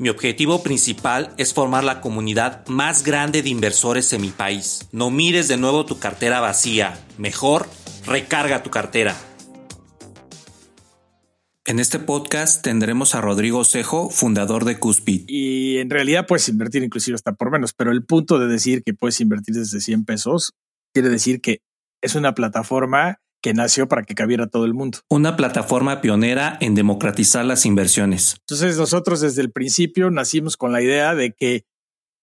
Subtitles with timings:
[0.00, 4.88] Mi objetivo principal es formar la comunidad más grande de inversores en mi país.
[4.92, 6.96] No mires de nuevo tu cartera vacía.
[7.18, 7.68] Mejor,
[8.06, 9.16] recarga tu cartera.
[11.64, 15.24] En este podcast tendremos a Rodrigo Cejo, fundador de Cuspid.
[15.26, 18.94] Y en realidad puedes invertir inclusive hasta por menos, pero el punto de decir que
[18.94, 20.52] puedes invertir desde 100 pesos
[20.94, 21.60] quiere decir que
[22.00, 24.98] es una plataforma que nació para que cabiera todo el mundo.
[25.08, 28.36] Una plataforma pionera en democratizar las inversiones.
[28.40, 31.64] Entonces nosotros desde el principio nacimos con la idea de que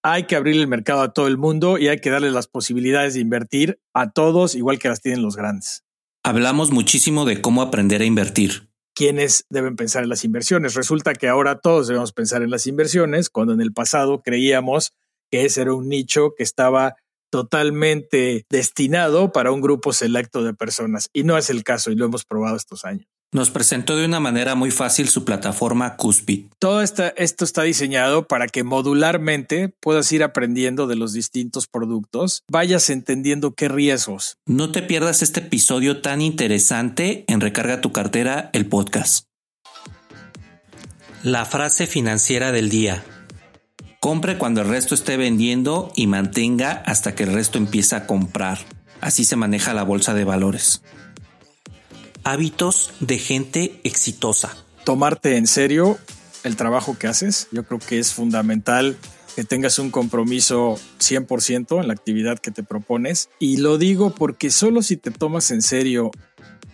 [0.04, 3.16] hay que abrir el mercado a todo el mundo y hay que darle las posibilidades
[3.16, 5.84] de invertir a todos igual que las tienen los grandes.
[6.24, 8.70] Hablamos muchísimo de cómo aprender a invertir.
[8.94, 10.74] ¿Quiénes deben pensar en las inversiones?
[10.74, 14.94] Resulta que ahora todos debemos pensar en las inversiones, cuando en el pasado creíamos
[15.30, 16.96] que ese era un nicho que estaba
[17.36, 21.10] totalmente destinado para un grupo selecto de personas.
[21.12, 23.08] Y no es el caso y lo hemos probado estos años.
[23.34, 26.46] Nos presentó de una manera muy fácil su plataforma Cuspid.
[26.60, 32.90] Todo esto está diseñado para que modularmente puedas ir aprendiendo de los distintos productos, vayas
[32.90, 34.38] entendiendo qué riesgos.
[34.46, 39.26] No te pierdas este episodio tan interesante en Recarga tu cartera, el podcast.
[41.22, 43.04] La frase financiera del día.
[44.06, 48.60] Compre cuando el resto esté vendiendo y mantenga hasta que el resto empiece a comprar.
[49.02, 50.84] Así se maneja la bolsa de valores.
[52.24, 54.56] Hábitos de gente exitosa.
[54.84, 55.98] Tomarte en serio
[56.44, 57.48] el trabajo que haces.
[57.52, 58.96] Yo creo que es fundamental
[59.36, 63.30] que tengas un compromiso 100% en la actividad que te propones.
[63.40, 66.12] Y lo digo porque solo si te tomas en serio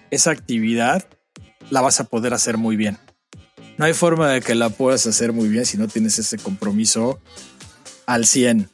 [0.09, 1.07] esa actividad,
[1.69, 2.97] la vas a poder hacer muy bien.
[3.81, 7.19] No hay forma de que la puedas hacer muy bien si no tienes ese compromiso
[8.05, 8.69] al 100.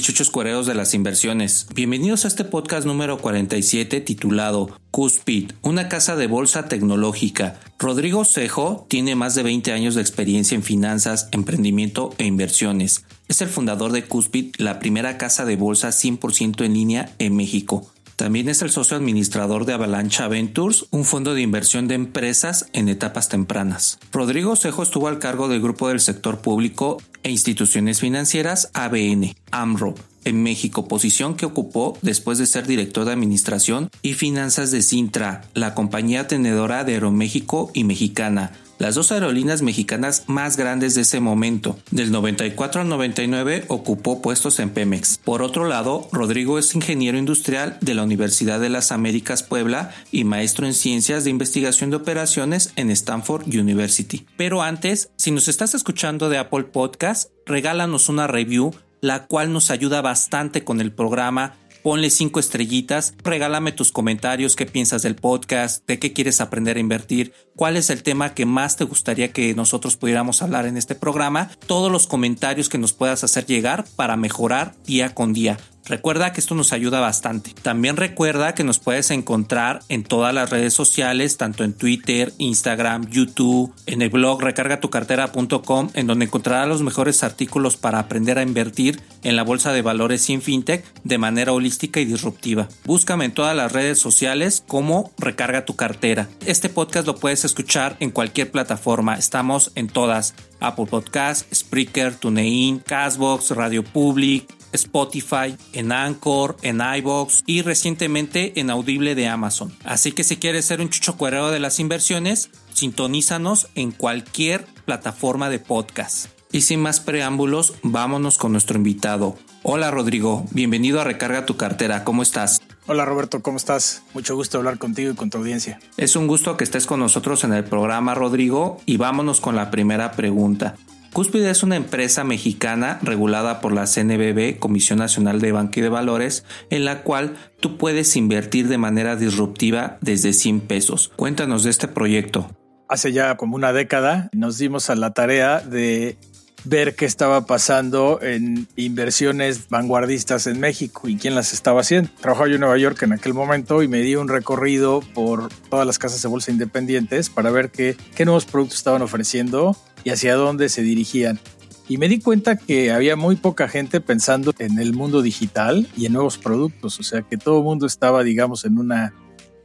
[0.00, 0.30] Chuchos
[0.66, 1.66] de las inversiones.
[1.74, 7.60] Bienvenidos a este podcast número 47 titulado Cuspid, una casa de bolsa tecnológica.
[7.78, 13.04] Rodrigo Cejo tiene más de 20 años de experiencia en finanzas, emprendimiento e inversiones.
[13.28, 17.90] Es el fundador de Cuspid, la primera casa de bolsa 100% en línea en México.
[18.20, 22.90] También es el socio administrador de Avalancha Ventures, un fondo de inversión de empresas en
[22.90, 23.98] etapas tempranas.
[24.12, 29.94] Rodrigo Cejo estuvo al cargo del grupo del sector público e instituciones financieras ABN, AMRO,
[30.26, 35.44] en México, posición que ocupó después de ser director de Administración y Finanzas de Sintra,
[35.54, 41.20] la compañía tenedora de Aeroméxico y Mexicana, las dos aerolíneas mexicanas más grandes de ese
[41.20, 41.78] momento.
[41.90, 45.18] Del 94 al 99 ocupó puestos en Pemex.
[45.18, 50.24] Por otro lado, Rodrigo es ingeniero industrial de la Universidad de las Américas Puebla y
[50.24, 54.26] maestro en ciencias de investigación de operaciones en Stanford University.
[54.38, 59.70] Pero antes, si nos estás escuchando de Apple Podcast, regálanos una review la cual nos
[59.70, 65.86] ayuda bastante con el programa ponle cinco estrellitas, regálame tus comentarios, qué piensas del podcast,
[65.86, 69.54] de qué quieres aprender a invertir, cuál es el tema que más te gustaría que
[69.54, 74.16] nosotros pudiéramos hablar en este programa, todos los comentarios que nos puedas hacer llegar para
[74.16, 75.58] mejorar día con día.
[75.90, 77.52] Recuerda que esto nos ayuda bastante.
[77.62, 83.10] También recuerda que nos puedes encontrar en todas las redes sociales, tanto en Twitter, Instagram,
[83.10, 89.00] YouTube, en el blog recargatucartera.com, en donde encontrarás los mejores artículos para aprender a invertir
[89.24, 92.68] en la bolsa de valores sin fintech de manera holística y disruptiva.
[92.84, 96.28] Búscame en todas las redes sociales como Recarga tu cartera.
[96.46, 99.16] Este podcast lo puedes escuchar en cualquier plataforma.
[99.16, 100.34] Estamos en todas.
[100.60, 108.70] Apple Podcast, Spreaker, TuneIn, Castbox, Radio Public, Spotify, en Anchor, en iBox y recientemente en
[108.70, 109.72] Audible de Amazon.
[109.84, 115.50] Así que si quieres ser un chucho cuerero de las inversiones, sintonízanos en cualquier plataforma
[115.50, 116.26] de podcast.
[116.52, 119.36] Y sin más preámbulos, vámonos con nuestro invitado.
[119.62, 122.60] Hola Rodrigo, bienvenido a Recarga tu cartera, ¿cómo estás?
[122.86, 124.02] Hola Roberto, ¿cómo estás?
[124.14, 125.78] Mucho gusto hablar contigo y con tu audiencia.
[125.96, 129.70] Es un gusto que estés con nosotros en el programa Rodrigo y vámonos con la
[129.70, 130.76] primera pregunta.
[131.12, 135.88] Cúspide es una empresa mexicana regulada por la CNBB, Comisión Nacional de Banca y de
[135.88, 141.10] Valores, en la cual tú puedes invertir de manera disruptiva desde 100 pesos.
[141.16, 142.48] Cuéntanos de este proyecto.
[142.88, 146.16] Hace ya como una década nos dimos a la tarea de
[146.64, 152.10] ver qué estaba pasando en inversiones vanguardistas en México y quién las estaba haciendo.
[152.20, 155.86] Trabajaba yo en Nueva York en aquel momento y me di un recorrido por todas
[155.86, 160.34] las casas de bolsa independientes para ver qué, qué nuevos productos estaban ofreciendo y hacia
[160.34, 161.40] dónde se dirigían.
[161.88, 166.06] Y me di cuenta que había muy poca gente pensando en el mundo digital y
[166.06, 167.00] en nuevos productos.
[167.00, 169.12] O sea, que todo el mundo estaba, digamos, en una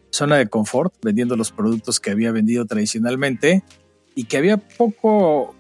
[0.10, 3.64] zona de confort vendiendo los productos que había vendido tradicionalmente
[4.16, 5.55] y que había poco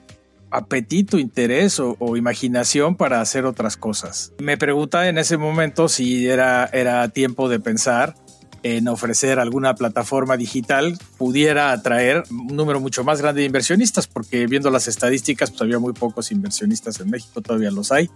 [0.55, 4.33] apetito, interés o, imaginación para hacer otras cosas.
[4.39, 8.15] Me preguntaba en ese momento si era, era tiempo de pensar
[8.63, 14.47] en ofrecer alguna plataforma digital pudiera atraer un número mucho más grande de inversionistas, porque
[14.47, 18.09] viendo las estadísticas, pues había muy pocos inversionistas en México, todavía los hay.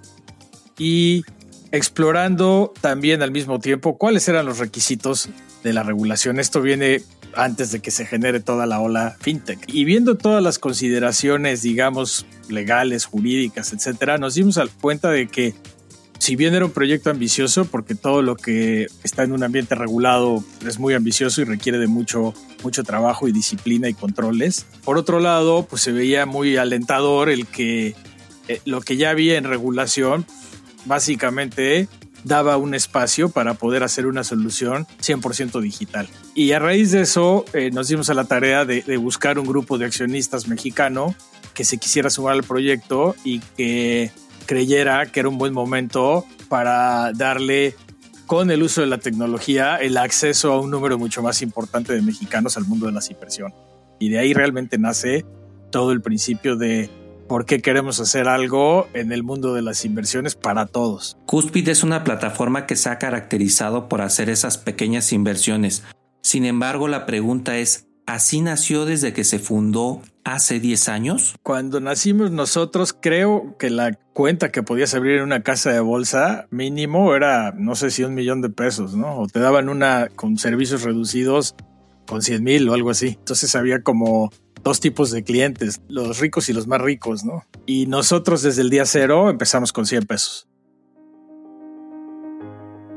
[0.80, 1.24] Y
[1.72, 5.30] explorando también al mismo tiempo cuáles eran los requisitos
[5.64, 6.40] de la regulación.
[6.40, 7.04] Esto viene
[7.36, 9.60] antes de que se genere toda la ola fintech.
[9.68, 15.54] Y viendo todas las consideraciones, digamos, legales, jurídicas, etcétera, nos dimos cuenta de que
[16.20, 20.44] si bien era un proyecto ambicioso, porque todo lo que está en un ambiente regulado
[20.68, 24.66] es muy ambicioso y requiere de mucho, mucho trabajo y disciplina y controles.
[24.84, 27.96] Por otro lado, pues se veía muy alentador el que
[28.50, 30.26] eh, lo que ya había en regulación,
[30.86, 31.88] básicamente
[32.24, 36.08] daba un espacio para poder hacer una solución 100% digital.
[36.36, 39.78] Y a raíz de eso eh, nos dimos a la tarea de, buscar un grupo
[39.78, 41.16] de accionistas mexicano
[41.54, 44.12] que se quisiera sumar al proyecto y que
[44.46, 47.76] creyera que era un buen momento para darle
[48.26, 52.02] con el uso de la tecnología el acceso a un número mucho más importante de
[52.02, 53.54] mexicanos al mundo de la inversión.
[54.00, 55.26] Y de ahí realmente nace
[55.72, 56.90] todo el principio de
[57.30, 61.16] por qué queremos hacer algo en el mundo de las inversiones para todos.
[61.28, 65.84] Cuspid es una plataforma que se ha caracterizado por hacer esas pequeñas inversiones.
[66.24, 71.36] Sin embargo, la pregunta es, ¿así nació desde que se fundó hace 10 años?
[71.44, 76.48] Cuando nacimos nosotros, creo que la cuenta que podías abrir en una casa de bolsa
[76.50, 79.20] mínimo era, no sé si un millón de pesos, ¿no?
[79.20, 81.56] O te daban una con servicios reducidos
[82.08, 83.10] con 100 mil o algo así.
[83.20, 84.32] Entonces había como
[84.64, 87.46] dos tipos de clientes, los ricos y los más ricos, ¿no?
[87.66, 90.48] Y nosotros desde el día cero empezamos con 100 pesos.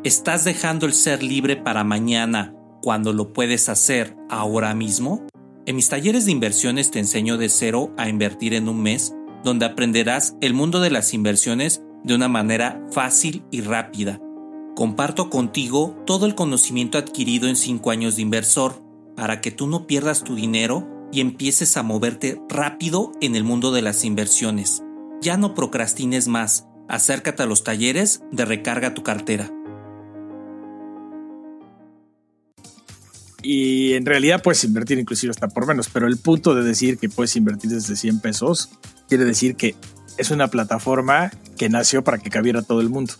[0.04, 5.26] ¿Estás dejando el ser libre para mañana cuando lo puedes hacer ahora mismo?
[5.64, 9.14] En mis talleres de inversiones te enseño de cero a invertir en un mes,
[9.44, 14.20] donde aprenderás el mundo de las inversiones de una manera fácil y rápida.
[14.74, 18.82] Comparto contigo todo el conocimiento adquirido en 5 años de inversor,
[19.14, 23.70] para que tú no pierdas tu dinero y empieces a moverte rápido en el mundo
[23.70, 24.82] de las inversiones.
[25.20, 29.52] Ya no procrastines más, acércate a los talleres de recarga tu cartera.
[33.42, 37.08] y en realidad puedes invertir inclusive hasta por menos, pero el punto de decir que
[37.08, 38.70] puedes invertir desde 100 pesos
[39.08, 39.74] quiere decir que
[40.16, 43.14] es una plataforma que nació para que cabiera todo el mundo.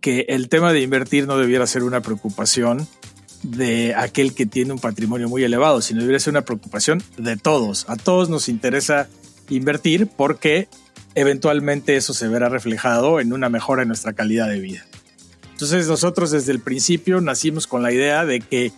[0.00, 2.86] Que el tema de invertir no debiera ser una preocupación
[3.42, 7.84] de aquel que tiene un patrimonio muy elevado, sino debería ser una preocupación de todos.
[7.88, 9.08] A todos nos interesa
[9.48, 10.68] invertir porque
[11.14, 14.86] eventualmente eso se verá reflejado en una mejora en nuestra calidad de vida.
[15.52, 18.72] Entonces nosotros desde el principio nacimos con la idea de que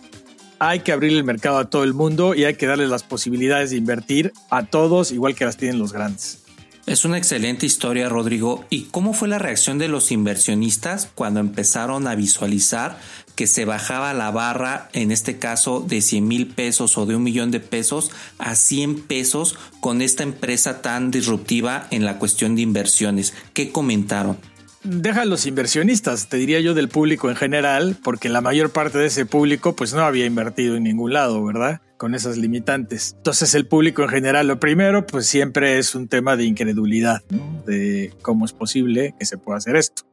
[0.57, 3.71] hay que abrir el mercado a todo el mundo y hay que darle las posibilidades
[3.71, 6.41] de invertir a todos igual que las tienen los grandes.
[6.87, 8.65] Es una excelente historia, Rodrigo.
[8.69, 12.97] ¿Y cómo fue la reacción de los inversionistas cuando empezaron a visualizar
[13.41, 17.23] que se bajaba la barra, en este caso de 100 mil pesos o de un
[17.23, 22.61] millón de pesos a 100 pesos con esta empresa tan disruptiva en la cuestión de
[22.61, 23.33] inversiones?
[23.55, 24.37] ¿Qué comentaron?
[24.83, 28.99] deja a los inversionistas, te diría yo del público en general, porque la mayor parte
[28.99, 31.81] de ese público pues no había invertido en ningún lado, ¿verdad?
[31.97, 33.15] Con esas limitantes.
[33.17, 37.63] Entonces el público en general, lo primero pues siempre es un tema de incredulidad, ¿no?
[37.65, 40.03] De cómo es posible que se pueda hacer esto.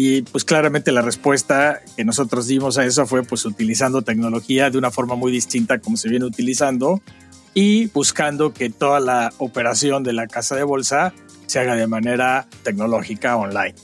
[0.00, 4.78] Y pues claramente la respuesta que nosotros dimos a eso fue pues utilizando tecnología de
[4.78, 7.02] una forma muy distinta como se viene utilizando
[7.52, 11.12] y buscando que toda la operación de la casa de bolsa
[11.46, 13.74] se haga de manera tecnológica online.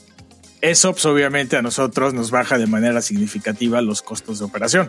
[0.61, 4.87] Eso pues, obviamente a nosotros nos baja de manera significativa los costos de operación.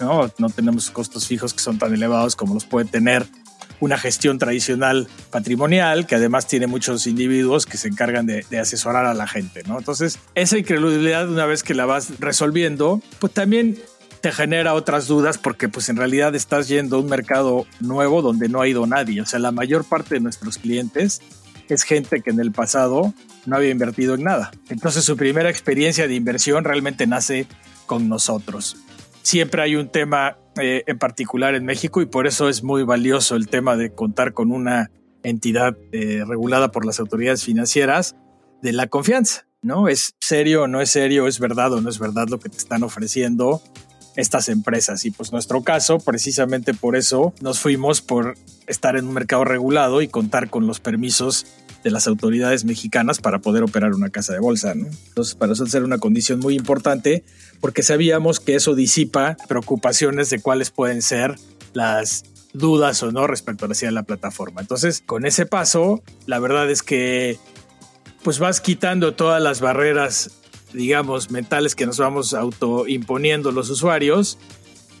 [0.00, 0.28] ¿no?
[0.38, 3.24] no tenemos costos fijos que son tan elevados como los puede tener
[3.84, 9.14] una gestión tradicional patrimonial que además tiene muchos individuos que se encargan de, asesorar a
[9.14, 9.78] la gente, ¿no?
[9.78, 13.78] Entonces, esa incredulidad una vez que la vas resolviendo, pues también
[14.20, 18.48] te genera otras dudas porque pues en realidad estás yendo a un mercado nuevo donde
[18.48, 21.20] no ha ido nadie, o sea, la mayor parte de nuestros clientes
[21.68, 23.12] es gente que en el pasado
[23.46, 24.50] no había invertido en nada.
[24.70, 27.46] Entonces su primera experiencia de inversión realmente nace
[27.86, 28.76] con nosotros.
[29.22, 33.36] Siempre hay un tema eh, en particular en México y por eso es muy valioso
[33.36, 34.90] el tema de contar con una
[35.22, 38.16] entidad eh, regulada por las autoridades financieras
[38.62, 39.88] de la confianza, ¿no?
[39.88, 41.26] ¿Es serio o no es serio?
[41.26, 43.62] ¿Es verdad o no es verdad lo que te están ofreciendo?
[44.16, 45.04] estas empresas.
[45.04, 50.02] Y pues nuestro caso, precisamente por eso nos fuimos por estar en un mercado regulado
[50.02, 51.46] y contar con los permisos
[51.84, 54.72] de las autoridades mexicanas para poder operar una casa de bolsa.
[54.72, 57.22] Entonces, para eso era una condición muy importante
[57.60, 61.36] porque sabíamos que eso disipa preocupaciones de cuáles pueden ser
[61.74, 62.24] las
[62.54, 64.62] dudas o no respecto a la, la plataforma.
[64.62, 67.38] Entonces, con ese paso, la verdad es que
[68.22, 70.30] pues vas quitando todas las barreras
[70.74, 74.38] digamos, mentales que nos vamos autoimponiendo los usuarios.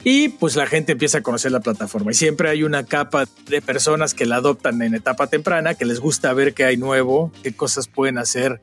[0.06, 2.10] Y pues la gente empieza a conocer la plataforma.
[2.10, 5.98] Y siempre hay una capa de personas que la adoptan en etapa temprana, que les
[5.98, 8.60] gusta ver qué hay nuevo, qué cosas pueden hacer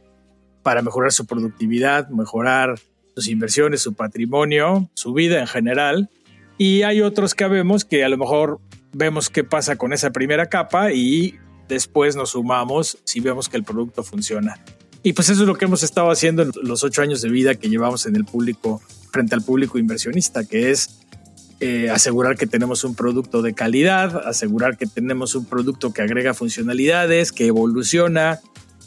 [0.62, 2.80] para mejorar su productividad, mejorar
[3.16, 6.12] sus inversiones, su patrimonio, su vida en general.
[6.60, 8.60] Y hay otros que vemos que a lo mejor
[8.94, 13.64] vemos qué pasa con esa primera capa y después nos sumamos si vemos que el
[13.64, 14.64] producto funciona.
[15.02, 17.56] Y pues eso es lo que hemos estado haciendo en los ocho años de vida
[17.56, 18.80] que llevamos en el público,
[19.12, 21.01] frente al público inversionista, que es
[21.64, 26.34] eh, asegurar que tenemos un producto de calidad, asegurar que tenemos un producto que agrega
[26.34, 28.40] funcionalidades, que evoluciona,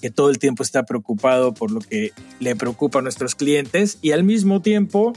[0.03, 4.11] que todo el tiempo está preocupado por lo que le preocupa a nuestros clientes y
[4.11, 5.13] al mismo tiempo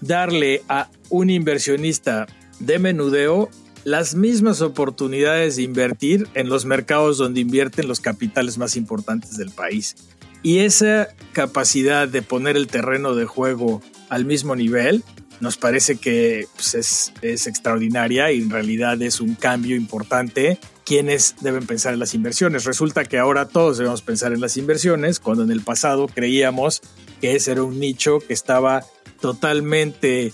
[0.00, 2.26] darle a un inversionista
[2.58, 3.50] de menudeo
[3.84, 9.52] las mismas oportunidades de invertir en los mercados donde invierten los capitales más importantes del
[9.52, 9.94] país.
[10.42, 15.04] Y esa capacidad de poner el terreno de juego al mismo nivel
[15.40, 20.58] nos parece que pues, es, es, extraordinaria y en realidad es un cambio importante.
[20.84, 22.64] Quienes deben pensar en las inversiones?
[22.64, 26.82] Resulta que ahora todos debemos pensar en las inversiones, cuando en el pasado creíamos
[27.20, 28.84] que ese era un nicho que estaba
[29.20, 30.32] totalmente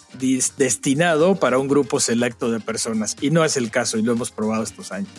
[0.56, 3.16] destinado para un grupo selecto de personas.
[3.20, 5.10] Y no es el caso y lo hemos probado estos años.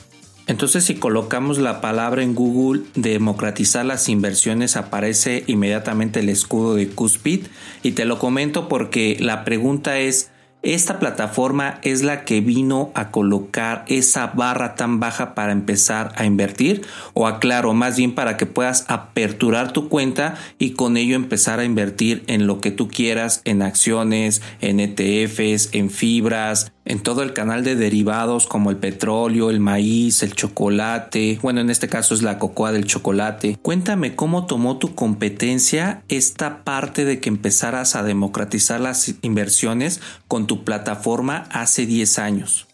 [0.47, 6.87] Entonces si colocamos la palabra en Google democratizar las inversiones aparece inmediatamente el escudo de
[6.87, 7.47] Cuspid.
[7.83, 10.31] Y te lo comento porque la pregunta es
[10.63, 16.25] esta plataforma es la que vino a colocar esa barra tan baja para empezar a
[16.25, 16.81] invertir
[17.13, 21.63] o aclaro más bien para que puedas aperturar tu cuenta y con ello empezar a
[21.63, 27.33] invertir en lo que tú quieras en acciones, en ETFs, en fibras, en todo el
[27.33, 32.21] canal de derivados como el petróleo, el maíz, el chocolate, bueno, en este caso es
[32.21, 33.57] la cocoa del chocolate.
[33.61, 40.47] Cuéntame cómo tomó tu competencia esta parte de que empezaras a democratizar las inversiones con
[40.47, 42.67] tu plataforma hace 10 años.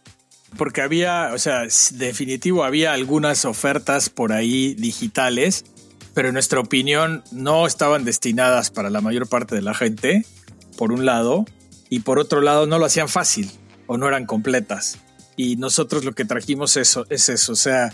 [0.57, 5.65] Porque había, o sea, definitivo, había algunas ofertas por ahí digitales,
[6.13, 10.23] pero en nuestra opinión no estaban destinadas para la mayor parte de la gente,
[10.77, 11.45] por un lado,
[11.89, 13.49] y por otro lado no lo hacían fácil
[13.87, 14.99] o no eran completas.
[15.35, 17.93] Y nosotros lo que trajimos eso, es eso, o sea,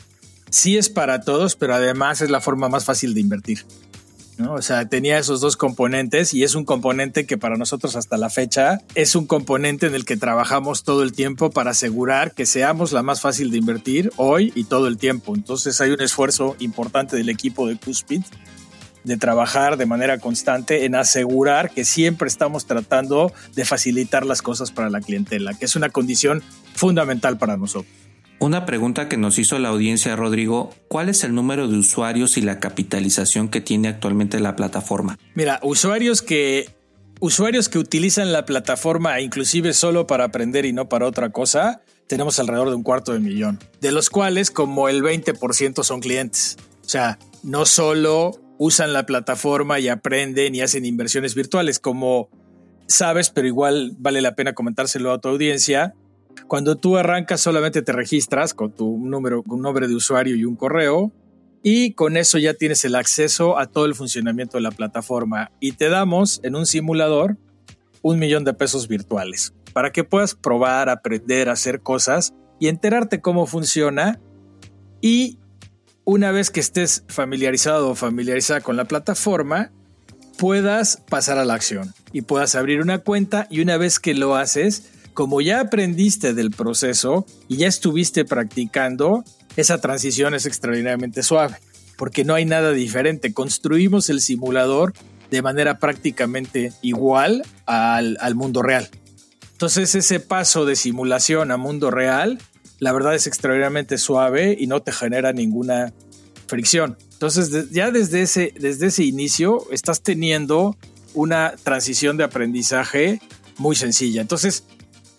[0.50, 3.66] sí es para todos, pero además es la forma más fácil de invertir.
[4.38, 4.54] ¿no?
[4.54, 8.30] O sea, tenía esos dos componentes y es un componente que para nosotros hasta la
[8.30, 12.94] fecha es un componente en el que trabajamos todo el tiempo para asegurar que seamos
[12.94, 15.36] la más fácil de invertir hoy y todo el tiempo.
[15.36, 18.24] Entonces hay un esfuerzo importante del equipo de Cuspid
[19.04, 24.72] de trabajar de manera constante en asegurar que siempre estamos tratando de facilitar las cosas
[24.72, 27.94] para la clientela, que es una condición fundamental para nosotros.
[28.40, 32.42] Una pregunta que nos hizo la audiencia, Rodrigo, ¿cuál es el número de usuarios y
[32.42, 35.20] la capitalización que tiene actualmente la plataforma?
[35.36, 36.70] Mira, usuarios que
[37.20, 42.40] usuarios que utilizan la plataforma inclusive solo para aprender y no para otra cosa, tenemos
[42.40, 46.58] alrededor de un cuarto de millón, de los cuales como el 20% son clientes.
[46.86, 52.30] O sea, no solo usan la plataforma y aprenden y hacen inversiones virtuales, como
[52.88, 55.96] sabes, pero igual vale la pena comentárselo a tu audiencia.
[56.48, 60.58] Cuando tú arrancas solamente te registras con tu número, un nombre de usuario y un
[60.58, 61.12] correo
[61.64, 65.74] y con eso ya tienes el acceso a todo el funcionamiento de la plataforma y
[65.74, 67.38] te damos en un simulador
[68.02, 73.46] un millón de pesos virtuales para que puedas probar, aprender, hacer cosas y enterarte cómo
[73.46, 74.20] funciona
[75.02, 75.38] y
[76.10, 79.70] una vez que estés familiarizado o familiarizada con la plataforma,
[80.40, 84.36] puedas pasar a la acción y puedas abrir una cuenta y una vez que lo
[84.36, 89.24] haces, como ya aprendiste del proceso y ya estuviste practicando,
[89.56, 91.58] esa transición es extraordinariamente suave,
[91.96, 93.32] porque no hay nada diferente.
[93.32, 94.94] Construimos el simulador
[95.30, 98.90] de manera prácticamente igual al, al mundo real.
[99.52, 102.40] Entonces ese paso de simulación a mundo real
[102.80, 105.94] la verdad es extraordinariamente suave y no te genera ninguna
[106.48, 106.98] fricción.
[107.14, 110.78] Entonces, ya desde ese, desde ese inicio estás teniendo
[111.14, 113.22] una transición de aprendizaje
[113.58, 114.22] muy sencilla.
[114.22, 114.64] Entonces,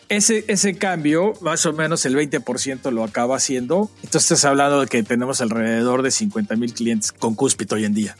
[0.08, 3.90] ese, ese cambio, más o menos el 20% lo acaba haciendo.
[4.02, 7.94] Entonces, estás hablando de que tenemos alrededor de 50 mil clientes con Cuspit hoy en
[7.94, 8.16] día.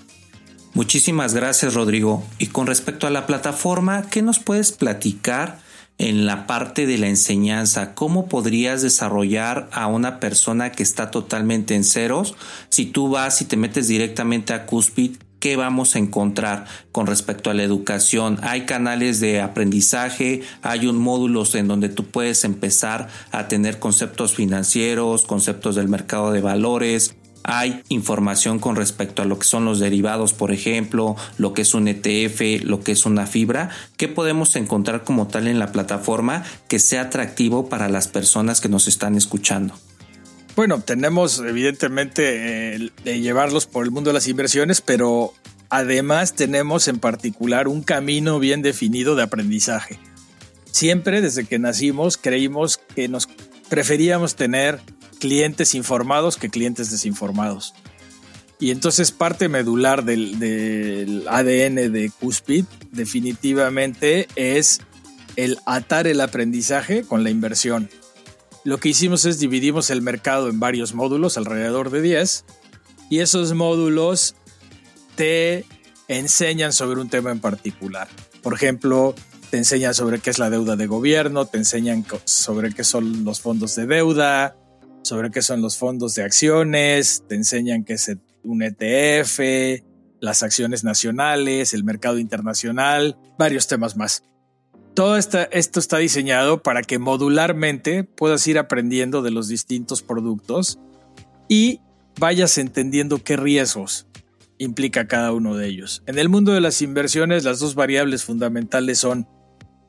[0.73, 2.23] Muchísimas gracias, Rodrigo.
[2.38, 5.59] Y con respecto a la plataforma, ¿qué nos puedes platicar
[6.00, 7.95] en la parte de la enseñanza?
[7.95, 12.35] ¿Cómo podrías desarrollar a una persona que está totalmente en ceros?
[12.71, 17.50] Si tú vas y te metes directamente a Cuspid, ¿qué vamos a encontrar con respecto
[17.50, 18.38] a la educación?
[18.42, 24.35] Hay canales de aprendizaje, hay un módulos en donde tú puedes empezar a tener conceptos
[24.35, 29.80] financieros, conceptos del mercado de valores, hay información con respecto a lo que son los
[29.80, 34.54] derivados, por ejemplo, lo que es un ETF, lo que es una fibra, ¿qué podemos
[34.56, 39.16] encontrar como tal en la plataforma que sea atractivo para las personas que nos están
[39.16, 39.75] escuchando.
[40.56, 42.23] Bueno, tenemos evidentemente
[43.04, 45.32] de llevarlos por el mundo de las inversiones, pero
[45.68, 49.99] además tenemos en particular un camino bien definido de aprendizaje.
[50.70, 53.28] Siempre desde que nacimos creímos que nos
[53.68, 54.80] preferíamos tener
[55.20, 57.74] clientes informados que clientes desinformados.
[58.58, 64.80] Y entonces parte medular del, ADN de Cuspid definitivamente es
[65.36, 67.88] el atar el aprendizaje con la inversión.
[68.64, 72.44] Lo que hicimos es dividimos el mercado en varios módulos, alrededor de 10,
[73.08, 74.34] y esos módulos
[75.14, 75.64] te
[76.08, 78.08] enseñan sobre un tema en particular.
[78.42, 79.14] Por ejemplo,
[79.50, 83.40] te enseñan sobre qué es la deuda de gobierno, te enseñan sobre qué son los
[83.40, 84.56] fondos de deuda,
[85.02, 88.11] sobre qué son los fondos de acciones, te enseñan qué es
[88.42, 89.40] un ETF,
[90.21, 94.23] las acciones nacionales, el mercado internacional, varios temas más.
[94.95, 100.78] Todo esto está diseñado para que modularmente puedas ir aprendiendo de los distintos productos
[101.49, 101.80] y
[102.19, 104.07] vayas entendiendo qué riesgos
[104.59, 106.02] implica cada uno de ellos.
[106.07, 109.26] En el mundo de las inversiones, las dos variables fundamentales son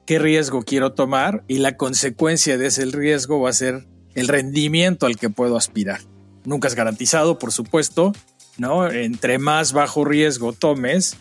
[0.05, 5.05] qué riesgo quiero tomar y la consecuencia de ese riesgo va a ser el rendimiento
[5.05, 6.01] al que puedo aspirar.
[6.45, 8.13] Nunca es garantizado, por supuesto,
[8.57, 8.89] ¿no?
[8.89, 11.17] Entre más bajo riesgo tomes,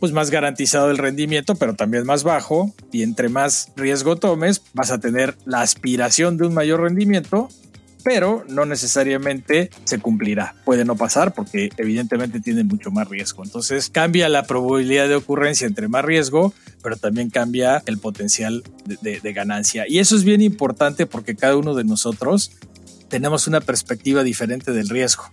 [0.00, 2.74] pues más garantizado el rendimiento, pero también más bajo.
[2.90, 7.48] Y entre más riesgo tomes, vas a tener la aspiración de un mayor rendimiento,
[8.02, 10.54] pero no necesariamente se cumplirá.
[10.64, 13.44] Puede no pasar porque evidentemente tiene mucho más riesgo.
[13.44, 19.32] Entonces cambia la probabilidad de ocurrencia entre más riesgo, pero también cambia el potencial de,
[19.32, 19.86] ganancia.
[19.88, 22.52] Y eso es bien importante porque cada uno de nosotros
[23.08, 25.24] tenemos una perspectiva diferente del riesgo.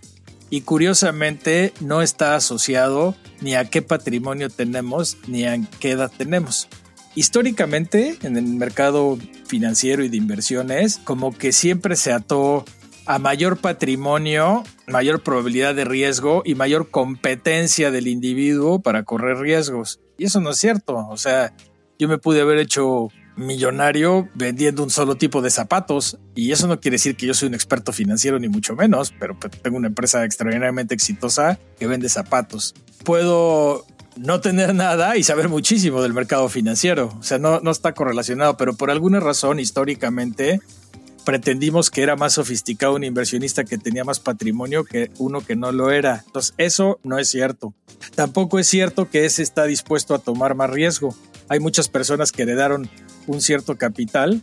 [0.50, 6.68] Y curiosamente no está asociado ni a qué patrimonio tenemos ni a qué edad tenemos
[7.18, 12.64] históricamente en el mercado financiero y de inversiones, como que siempre se ató
[13.06, 19.98] a mayor patrimonio, mayor probabilidad de riesgo y mayor competencia del individuo para correr riesgos.
[20.16, 21.08] Y eso no es cierto.
[21.08, 21.52] O sea,
[21.98, 26.18] yo me pude haber hecho millonario vendiendo un solo tipo de zapatos.
[26.36, 29.36] Y eso no quiere decir que yo soy un experto financiero, ni mucho menos, pero
[29.62, 32.74] tengo una empresa extraordinariamente exitosa que vende zapatos.
[33.04, 33.84] Puedo
[34.18, 37.14] no tener nada y saber muchísimo del mercado financiero.
[37.18, 40.60] O sea, no, no está correlacionado, pero por alguna razón históricamente
[41.24, 45.72] pretendimos que era más sofisticado un inversionista que tenía más patrimonio que uno que no
[45.72, 46.22] lo era.
[46.26, 47.74] Entonces, eso no es cierto.
[48.14, 51.14] Tampoco es cierto que ese está dispuesto a tomar más riesgo.
[51.48, 52.88] Hay muchas personas que heredaron
[53.26, 54.42] un cierto capital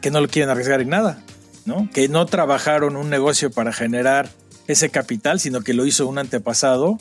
[0.00, 1.22] que no lo quieren arriesgar en nada,
[1.64, 1.88] ¿no?
[1.92, 4.28] Que no trabajaron un negocio para generar
[4.66, 6.98] ese capital, sino que lo hizo un antepasado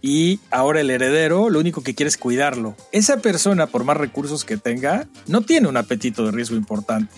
[0.00, 2.76] y ahora el heredero lo único que quiere es cuidarlo.
[2.92, 7.12] Esa persona, por más recursos que tenga, no tiene un apetito de riesgo importante.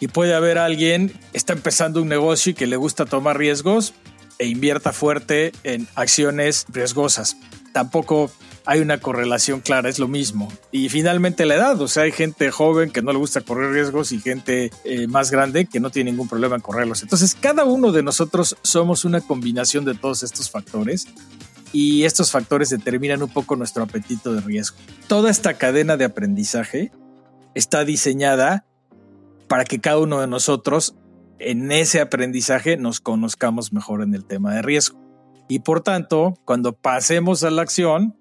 [0.00, 3.94] Y puede haber alguien, está empezando un negocio y que le gusta tomar riesgos
[4.38, 7.36] e invierta fuerte en acciones riesgosas.
[7.72, 8.30] Tampoco
[8.64, 10.52] hay una correlación clara, es lo mismo.
[10.70, 14.12] Y finalmente la edad, o sea, hay gente joven que no le gusta correr riesgos
[14.12, 17.02] y gente eh, más grande que no tiene ningún problema en correrlos.
[17.02, 21.06] Entonces, cada uno de nosotros somos una combinación de todos estos factores
[21.72, 24.76] y estos factores determinan un poco nuestro apetito de riesgo.
[25.06, 26.92] Toda esta cadena de aprendizaje
[27.54, 28.64] está diseñada
[29.48, 30.94] para que cada uno de nosotros
[31.38, 34.98] en ese aprendizaje nos conozcamos mejor en el tema de riesgo.
[35.48, 38.16] Y por tanto, cuando pasemos a la acción,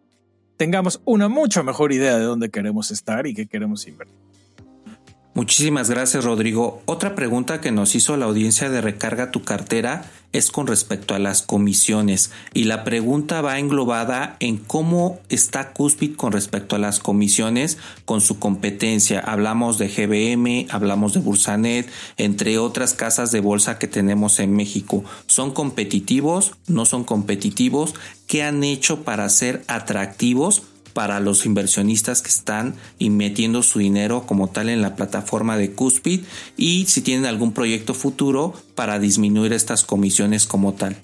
[0.56, 4.27] tengamos una mucho mejor idea de dónde queremos estar y qué queremos invertir.
[5.38, 6.82] Muchísimas gracias Rodrigo.
[6.86, 11.20] Otra pregunta que nos hizo la audiencia de Recarga tu cartera es con respecto a
[11.20, 16.98] las comisiones y la pregunta va englobada en cómo está Cuspid con respecto a las
[16.98, 19.20] comisiones con su competencia.
[19.20, 25.04] Hablamos de GBM, hablamos de Bursanet, entre otras casas de bolsa que tenemos en México.
[25.28, 26.54] ¿Son competitivos?
[26.66, 27.94] ¿No son competitivos?
[28.26, 30.64] ¿Qué han hecho para ser atractivos?
[30.98, 36.22] Para los inversionistas que están metiendo su dinero como tal en la plataforma de Cuspid
[36.58, 40.98] y si tienen algún proyecto futuro para disminuir estas comisiones como tal.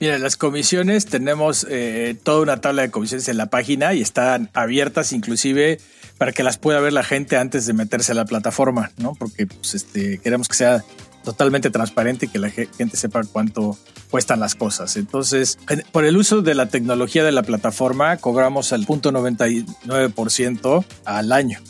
[0.00, 4.48] Mira, las comisiones tenemos eh, toda una tabla de comisiones en la página y están
[4.54, 5.78] abiertas inclusive
[6.16, 9.12] para que las pueda ver la gente antes de meterse a la plataforma, ¿no?
[9.12, 10.84] Porque pues, este, queremos que sea
[11.28, 13.76] totalmente transparente y que la gente sepa cuánto
[14.10, 14.96] cuestan las cosas.
[14.96, 15.58] Entonces,
[15.92, 21.60] por el uso de la tecnología de la plataforma, cobramos el punto 99% al año,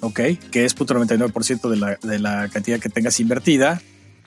[0.00, 0.20] ¿ok?
[0.50, 3.80] Que es punto 99% de la, de la cantidad que tengas invertida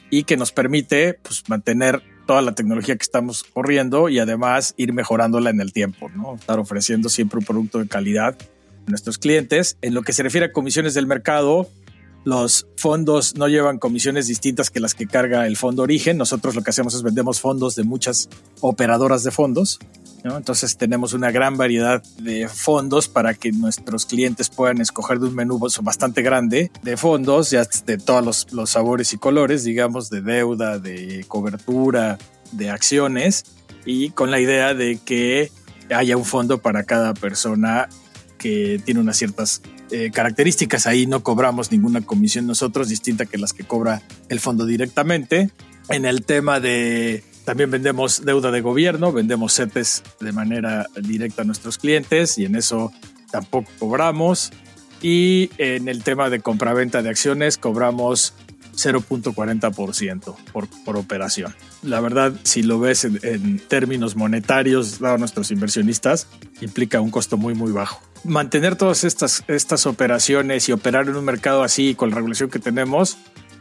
[0.09, 4.93] y que nos permite pues, mantener toda la tecnología que estamos corriendo y además ir
[4.93, 6.35] mejorándola en el tiempo, ¿no?
[6.35, 8.35] Estar ofreciendo siempre un producto de calidad
[8.87, 9.77] a nuestros clientes.
[9.83, 11.69] En lo que se refiere a comisiones del mercado,
[12.25, 16.17] los fondos no llevan comisiones distintas que las que carga el fondo origen.
[16.17, 18.29] Nosotros lo que hacemos es vendemos fondos de muchas
[18.61, 19.79] operadoras de fondos.
[20.23, 25.35] Entonces tenemos una gran variedad de fondos para que nuestros clientes puedan escoger de un
[25.35, 30.21] menú bastante grande de fondos, ya de todos los, los sabores y colores, digamos, de
[30.21, 32.17] deuda, de cobertura,
[32.51, 33.45] de acciones,
[33.85, 35.51] y con la idea de que
[35.89, 37.87] haya un fondo para cada persona
[38.37, 40.87] que tiene unas ciertas eh, características.
[40.87, 45.51] Ahí no cobramos ninguna comisión nosotros, distinta que las que cobra el fondo directamente.
[45.89, 51.45] En el tema de también vendemos deuda de gobierno, vendemos CETES de manera directa a
[51.45, 52.91] nuestros clientes y en eso
[53.31, 54.51] tampoco cobramos.
[55.01, 58.33] Y en el tema de compraventa de acciones cobramos
[58.75, 61.55] 0.40% por, por operación.
[61.81, 66.27] La verdad, si lo ves en, en términos monetarios, dado a nuestros inversionistas,
[66.61, 71.25] implica un costo muy, muy bajo mantener todas estas, estas operaciones y operar en un
[71.25, 73.17] mercado así con la regulación que tenemos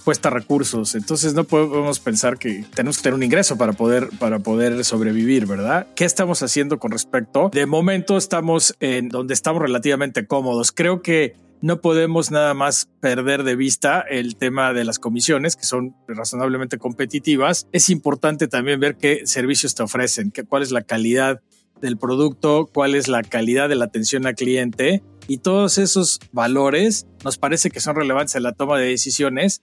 [0.08, 0.94] cuesta recursos.
[0.94, 5.44] Entonces no podemos pensar que tenemos que tener un ingreso para poder, para poder sobrevivir,
[5.44, 5.86] ¿verdad?
[5.94, 7.50] ¿Qué estamos haciendo con respecto?
[7.52, 10.72] De momento estamos en donde estamos relativamente cómodos.
[10.72, 15.64] Creo que no podemos nada más perder de vista el tema de las comisiones, que
[15.64, 17.66] son razonablemente competitivas.
[17.72, 21.42] Es importante también ver qué servicios te ofrecen, qué, cuál es la calidad
[21.80, 27.06] del producto, cuál es la calidad de la atención al cliente y todos esos valores
[27.24, 29.62] nos parece que son relevantes en la toma de decisiones.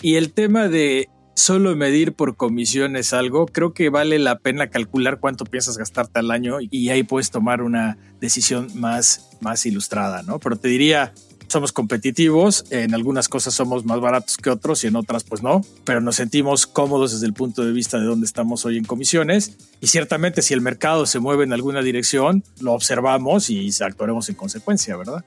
[0.00, 5.18] Y el tema de solo medir por comisiones algo, creo que vale la pena calcular
[5.18, 10.38] cuánto piensas gastarte al año y ahí puedes tomar una decisión más, más ilustrada, ¿no?
[10.38, 11.12] Pero te diría,
[11.50, 15.62] somos competitivos, en algunas cosas somos más baratos que otros y en otras pues no,
[15.84, 19.56] pero nos sentimos cómodos desde el punto de vista de dónde estamos hoy en comisiones
[19.80, 24.36] y ciertamente si el mercado se mueve en alguna dirección, lo observamos y actuaremos en
[24.36, 25.24] consecuencia, ¿verdad?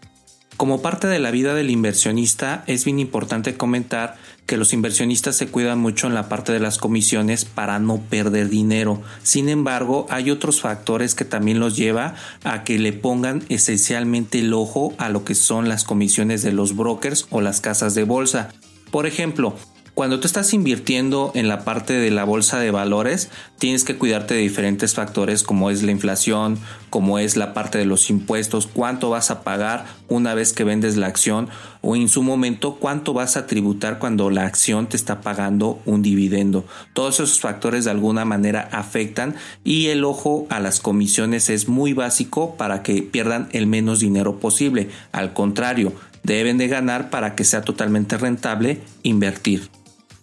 [0.56, 5.48] Como parte de la vida del inversionista, es bien importante comentar que los inversionistas se
[5.48, 9.02] cuidan mucho en la parte de las comisiones para no perder dinero.
[9.24, 14.54] Sin embargo, hay otros factores que también los lleva a que le pongan esencialmente el
[14.54, 18.50] ojo a lo que son las comisiones de los brokers o las casas de bolsa.
[18.92, 19.56] Por ejemplo,
[19.96, 23.30] cuando tú estás invirtiendo en la parte de la bolsa de valores,
[23.60, 26.58] tienes que cuidarte de diferentes factores como es la inflación,
[26.90, 30.98] como es la parte de los impuestos, cuánto vas a pagar una vez que vendes
[30.98, 31.50] la acción
[31.82, 36.02] o en su momento cuánto vas a tributar cuando la acción te está pagando un
[36.02, 36.66] dividendo.
[36.94, 41.94] Todos esos factores de alguna manera afectan y el ojo a las comisiones es muy
[41.94, 44.90] básico para que pierdan el menos dinero posible.
[45.12, 49.70] Al contrario, deben de ganar para que sea totalmente rentable invertir.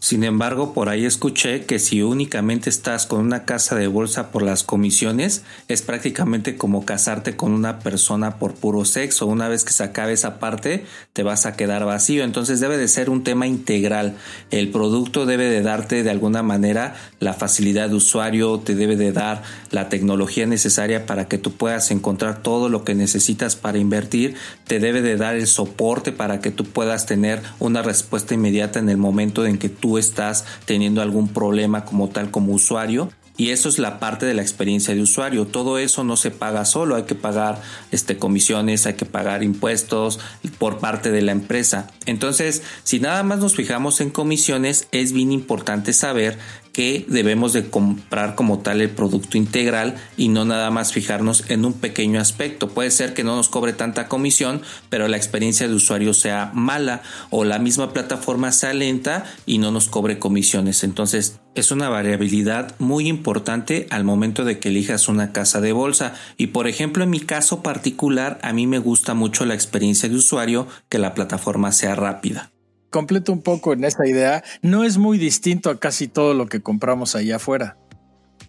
[0.01, 4.41] Sin embargo, por ahí escuché que si únicamente estás con una casa de bolsa por
[4.41, 9.27] las comisiones, es prácticamente como casarte con una persona por puro sexo.
[9.27, 12.25] Una vez que se acabe esa parte, te vas a quedar vacío.
[12.25, 14.17] Entonces debe de ser un tema integral.
[14.51, 19.13] El producto debe de darte de alguna manera la facilidad de usuario, te debe de
[19.13, 24.35] dar la tecnología necesaria para que tú puedas encontrar todo lo que necesitas para invertir,
[24.67, 28.89] te debe de dar el soporte para que tú puedas tener una respuesta inmediata en
[28.89, 33.71] el momento en que tú estás teniendo algún problema como tal como usuario y eso
[33.71, 35.47] es la parte de la experiencia de usuario.
[35.47, 40.21] Todo eso no se paga solo, hay que pagar este, comisiones, hay que pagar impuestos
[40.59, 41.91] por parte de la empresa.
[42.05, 46.39] Entonces, si nada más nos fijamos en comisiones, es bien importante saber
[46.81, 51.67] que debemos de comprar como tal el producto integral y no nada más fijarnos en
[51.67, 52.71] un pequeño aspecto.
[52.71, 57.03] Puede ser que no nos cobre tanta comisión, pero la experiencia de usuario sea mala
[57.29, 60.83] o la misma plataforma sea lenta y no nos cobre comisiones.
[60.83, 66.15] Entonces es una variabilidad muy importante al momento de que elijas una casa de bolsa
[66.39, 70.17] y por ejemplo en mi caso particular a mí me gusta mucho la experiencia de
[70.17, 72.53] usuario que la plataforma sea rápida
[72.91, 76.61] completo un poco en esta idea, no es muy distinto a casi todo lo que
[76.61, 77.77] compramos allá afuera.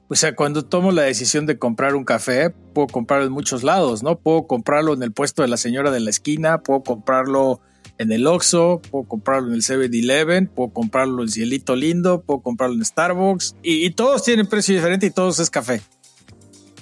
[0.07, 4.03] O sea, cuando tomo la decisión de comprar un café, puedo comprarlo en muchos lados,
[4.03, 4.19] ¿no?
[4.19, 7.61] Puedo comprarlo en el puesto de la señora de la esquina, puedo comprarlo
[7.97, 12.75] en el Oxxo, puedo comprarlo en el 7-Eleven, puedo comprarlo en Cielito Lindo, puedo comprarlo
[12.75, 15.81] en Starbucks y, y todos tienen precio diferente y todos es café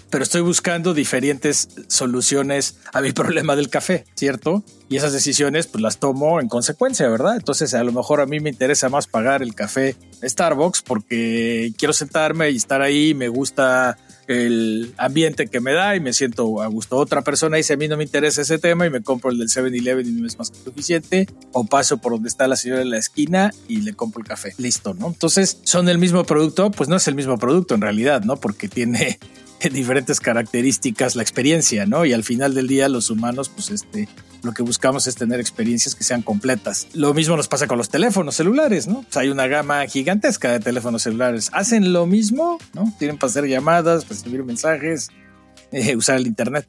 [0.10, 4.64] pero estoy buscando diferentes soluciones a mi problema del café, ¿cierto?
[4.90, 7.36] Y esas decisiones pues las tomo en consecuencia, ¿verdad?
[7.36, 11.94] Entonces a lo mejor a mí me interesa más pagar el café Starbucks porque quiero
[11.94, 13.98] sentarme y estar ahí, me gusta
[14.30, 16.98] el ambiente que me da y me siento a gusto.
[16.98, 19.50] Otra persona dice a mí no me interesa ese tema y me compro el del
[19.50, 21.28] 7-Eleven y no es más que suficiente.
[21.52, 24.54] O paso por donde está la señora en la esquina y le compro el café.
[24.58, 25.08] Listo, ¿no?
[25.08, 26.70] Entonces, ¿son el mismo producto?
[26.70, 28.38] Pues no es el mismo producto en realidad, ¿no?
[28.38, 29.18] Porque tiene
[29.72, 32.06] diferentes características la experiencia, ¿no?
[32.06, 34.08] Y al final del día los humanos, pues este,
[34.44, 36.88] lo que buscamos es tener experiencias que sean completas.
[36.94, 39.06] Lo mismo nos pasa con los teléfonos celulares, ¿no?
[39.16, 41.50] hay una gama gigantesca de teléfonos celulares.
[41.54, 42.94] Hacen lo mismo, ¿no?
[42.98, 45.10] Tienen para hacer llamadas, para escribir mensajes,
[45.72, 46.68] eh, usar el Internet,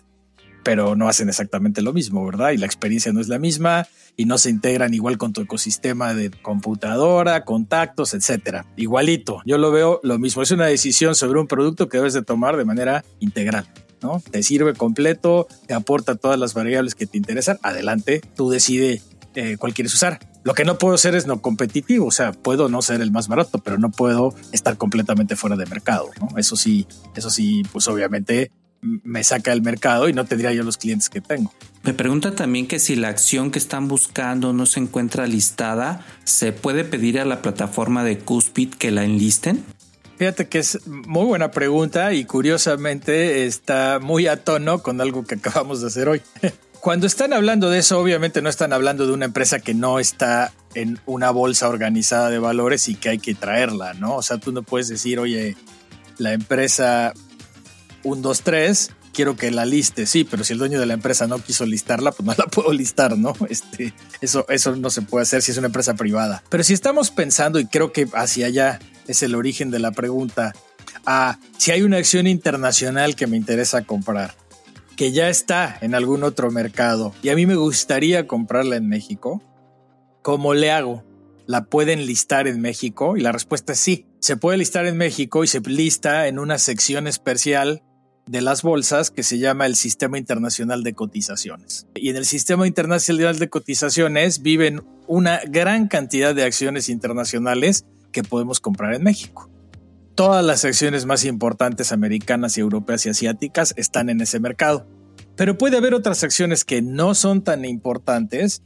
[0.62, 2.50] pero no hacen exactamente lo mismo, ¿verdad?
[2.50, 6.14] Y la experiencia no es la misma y no se integran igual con tu ecosistema
[6.14, 8.66] de computadora, contactos, etcétera.
[8.76, 10.42] Igualito, yo lo veo lo mismo.
[10.42, 13.66] Es una decisión sobre un producto que debes de tomar de manera integral.
[14.02, 14.22] ¿no?
[14.30, 17.58] Te sirve completo, te aporta todas las variables que te interesan.
[17.62, 19.02] Adelante, tú decide
[19.34, 20.18] eh, cuál quieres usar.
[20.42, 23.28] Lo que no puedo hacer es no competitivo, o sea, puedo no ser el más
[23.28, 26.38] barato, pero no puedo estar completamente fuera de mercado, ¿no?
[26.38, 28.50] Eso sí, eso sí, pues obviamente
[28.82, 31.52] me saca del mercado y no tendría yo los clientes que tengo.
[31.82, 36.52] Me pregunta también que si la acción que están buscando no se encuentra listada, ¿se
[36.52, 39.64] puede pedir a la plataforma de Cuspid que la enlisten?
[40.18, 45.36] Fíjate que es muy buena pregunta y curiosamente está muy a tono con algo que
[45.36, 46.20] acabamos de hacer hoy.
[46.80, 50.52] Cuando están hablando de eso, obviamente no están hablando de una empresa que no está
[50.74, 54.16] en una bolsa organizada de valores y que hay que traerla, ¿no?
[54.16, 55.56] O sea, tú no puedes decir, oye,
[56.16, 57.12] la empresa
[58.02, 61.26] un, dos, tres, quiero que la liste, sí, pero si el dueño de la empresa
[61.26, 63.34] no quiso listarla, pues no la puedo listar, ¿no?
[63.48, 66.42] Este, eso, eso no se puede hacer si es una empresa privada.
[66.48, 70.54] Pero si estamos pensando, y creo que hacia allá es el origen de la pregunta,
[71.06, 74.34] a si hay una acción internacional que me interesa comprar,
[74.96, 79.42] que ya está en algún otro mercado, y a mí me gustaría comprarla en México,
[80.22, 81.04] ¿cómo le hago?
[81.46, 83.16] ¿La pueden listar en México?
[83.16, 84.06] Y la respuesta es sí.
[84.20, 87.82] Se puede listar en México y se lista en una sección especial
[88.30, 91.88] de las bolsas que se llama el Sistema Internacional de Cotizaciones.
[91.96, 98.22] Y en el Sistema Internacional de Cotizaciones viven una gran cantidad de acciones internacionales que
[98.22, 99.50] podemos comprar en México.
[100.14, 104.86] Todas las acciones más importantes americanas y europeas y asiáticas están en ese mercado.
[105.34, 108.62] Pero puede haber otras acciones que no son tan importantes,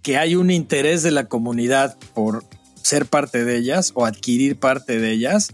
[0.00, 2.44] que hay un interés de la comunidad por
[2.82, 5.48] ser parte de ellas o adquirir parte de ellas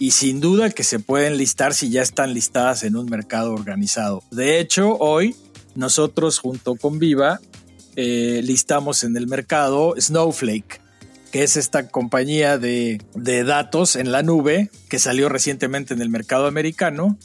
[0.00, 4.24] y sin duda que se pueden listar si ya están listadas en un mercado organizado.
[4.30, 5.36] De hecho, hoy
[5.74, 7.38] nosotros junto con Viva
[7.96, 10.80] eh, listamos en el mercado Snowflake,
[11.30, 16.08] que es esta compañía de, de datos en la nube que salió recientemente en el
[16.08, 17.18] mercado americano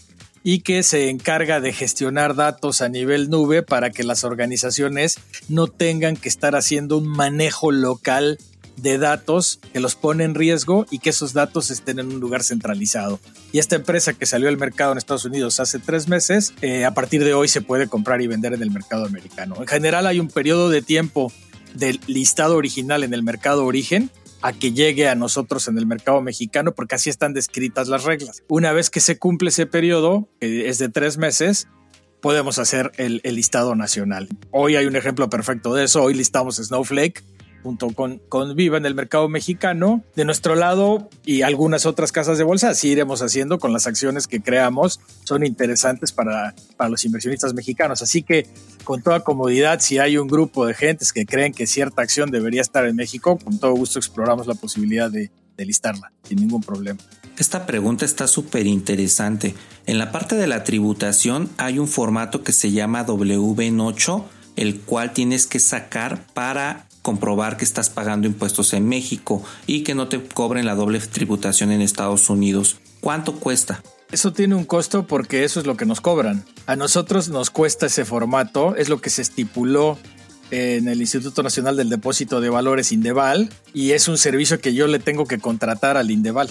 [0.44, 5.68] y que se encarga de gestionar datos a nivel nube para que las organizaciones no
[5.68, 8.38] tengan que estar haciendo un manejo local
[8.78, 12.44] de datos que los pone en riesgo y que esos datos estén en un lugar
[12.44, 13.20] centralizado.
[13.52, 16.94] Y esta empresa que salió al mercado en Estados Unidos hace tres meses, eh, a
[16.94, 19.56] partir de hoy se puede comprar y vender en el mercado americano.
[19.60, 21.32] En general hay un periodo de tiempo
[21.74, 24.10] del listado original en el mercado origen
[24.42, 28.44] a que llegue a nosotros en el mercado mexicano, porque así están descritas las reglas.
[28.48, 31.68] Una vez que se cumple ese periodo, que es de tres meses,
[32.22, 34.30] podemos hacer el, el listado nacional.
[34.52, 36.04] Hoy hay un ejemplo perfecto de eso.
[36.04, 37.24] Hoy listamos Snowflake
[37.66, 40.04] junto con, con Viva en el mercado mexicano.
[40.16, 44.28] De nuestro lado y algunas otras casas de bolsa, así iremos haciendo con las acciones
[44.28, 45.00] que creamos.
[45.24, 48.04] Son interesantes para, para los inversionistas mexicanos.
[48.04, 48.46] Así que
[48.84, 52.62] con toda comodidad, si hay un grupo de gentes que creen que cierta acción debería
[52.62, 57.00] estar en México, con todo gusto exploramos la posibilidad de, de listarla sin ningún problema.
[57.40, 59.56] Esta pregunta está súper interesante.
[59.88, 64.24] En la parte de la tributación hay un formato que se llama WN8,
[64.56, 69.94] el cual tienes que sacar para comprobar que estás pagando impuestos en México y que
[69.94, 72.78] no te cobren la doble tributación en Estados Unidos.
[73.00, 73.84] ¿Cuánto cuesta?
[74.12, 76.44] Eso tiene un costo porque eso es lo que nos cobran.
[76.66, 80.00] A nosotros nos cuesta ese formato, es lo que se estipuló
[80.50, 84.88] en el Instituto Nacional del Depósito de Valores Indeval y es un servicio que yo
[84.88, 86.50] le tengo que contratar al Indeval.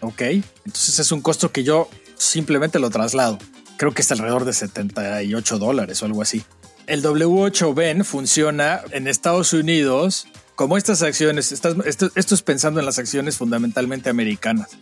[0.00, 0.22] ¿Ok?
[0.64, 3.38] Entonces es un costo que yo simplemente lo traslado.
[3.76, 6.42] Creo que está alrededor de 78 dólares o algo así.
[6.90, 10.26] El W8BEN funciona en Estados Unidos
[10.56, 11.52] como estas acciones.
[11.52, 11.76] esto,
[12.16, 14.76] esto es pensando en las acciones fundamentalmente americanas.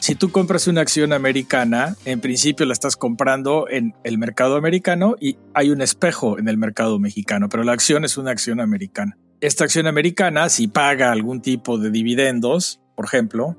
[0.00, 5.14] Si tú compras una acción americana, en principio la estás comprando en el mercado americano
[5.20, 9.16] y hay un espejo en el mercado mexicano, pero la acción es una acción americana.
[9.40, 13.56] Esta acción americana, si paga algún tipo de dividendos, por ejemplo,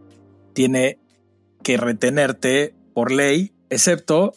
[0.52, 1.00] tiene
[1.64, 4.34] que retenerte por ley, excepto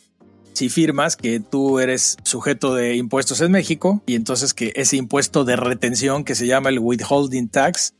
[0.56, 5.44] si firmas que tú eres sujeto de impuestos en México y entonces que ese impuesto
[5.44, 7.92] de retención que se llama el withholding tax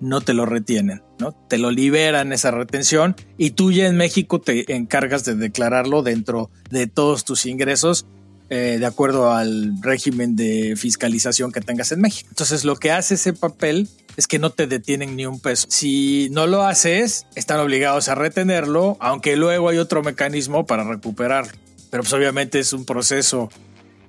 [0.00, 1.32] no te lo retienen, ¿no?
[1.32, 6.50] Te lo liberan esa retención y tú ya en México te encargas de declararlo dentro
[6.70, 8.06] de todos tus ingresos
[8.48, 12.28] eh, de acuerdo al régimen de fiscalización que tengas en México.
[12.30, 15.66] Entonces lo que hace ese papel es que no te detienen ni un peso.
[15.68, 21.63] Si no lo haces, están obligados a retenerlo, aunque luego hay otro mecanismo para recuperarlo.
[21.94, 23.50] Pero pues obviamente es un proceso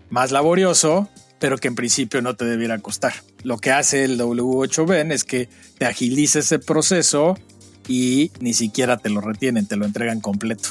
[0.09, 3.13] más laborioso pero que en principio no te debiera costar.
[3.43, 7.37] Lo que hace el W8BEN es que te agiliza ese proceso
[7.87, 10.69] y ni siquiera te lo retienen, te lo entregan completo.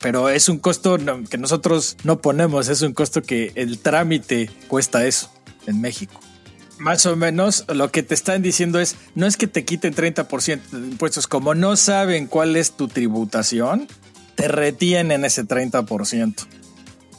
[0.00, 0.98] Pero es un costo
[1.30, 5.32] que nosotros no ponemos, es un costo que el trámite cuesta eso
[5.66, 6.20] en México.
[6.78, 10.60] Más o menos lo que te están diciendo es, no es que te quiten 30%
[10.68, 13.88] de impuestos, como no saben cuál es tu tributación,
[14.34, 16.46] te retienen ese 30%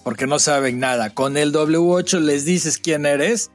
[0.05, 1.15] porque no saben nada.
[1.15, 3.49] Con el W8 les dices quién eres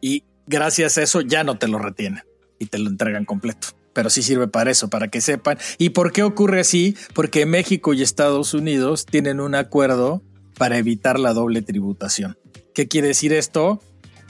[0.00, 2.22] y gracias a eso ya no te lo retienen
[2.60, 3.68] y te lo entregan completo.
[3.92, 5.58] Pero sí sirve para eso, para que sepan.
[5.78, 6.96] ¿Y por qué ocurre así?
[7.12, 10.22] Porque México y Estados Unidos tienen un acuerdo
[10.56, 12.38] para evitar la doble tributación.
[12.72, 13.82] ¿Qué quiere decir esto?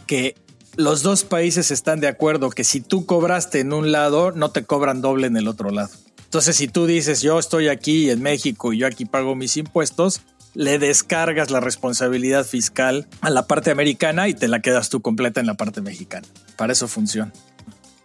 [0.06, 0.34] Que
[0.76, 4.64] los dos países están de acuerdo que si tú cobraste en un lado, no te
[4.64, 5.90] cobran doble en el otro lado.
[6.26, 10.20] Entonces, si tú dices, yo estoy aquí en México y yo aquí pago mis impuestos,
[10.54, 15.40] le descargas la responsabilidad fiscal a la parte americana y te la quedas tú completa
[15.40, 16.26] en la parte mexicana.
[16.56, 17.32] Para eso funciona.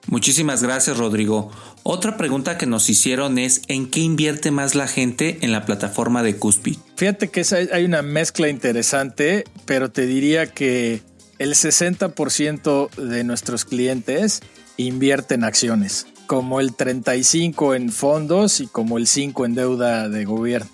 [0.07, 1.51] Muchísimas gracias, Rodrigo.
[1.83, 6.23] Otra pregunta que nos hicieron es ¿en qué invierte más la gente en la plataforma
[6.23, 6.77] de Cuspi?
[6.95, 11.01] Fíjate que hay una mezcla interesante, pero te diría que
[11.39, 14.41] el 60% de nuestros clientes
[14.77, 20.23] invierten en acciones, como el 35 en fondos y como el 5 en deuda de
[20.23, 20.69] gobierno.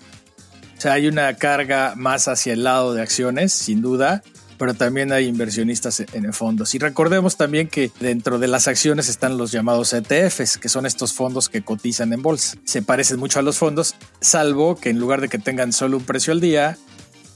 [0.76, 4.22] O sea, hay una carga más hacia el lado de acciones, sin duda,
[4.56, 6.76] pero también hay inversionistas en fondos.
[6.76, 11.12] Y recordemos también que dentro de las acciones están los llamados ETFs, que son estos
[11.12, 12.56] fondos que cotizan en bolsa.
[12.62, 16.04] Se parecen mucho a los fondos, salvo que en lugar de que tengan solo un
[16.04, 16.78] precio al día,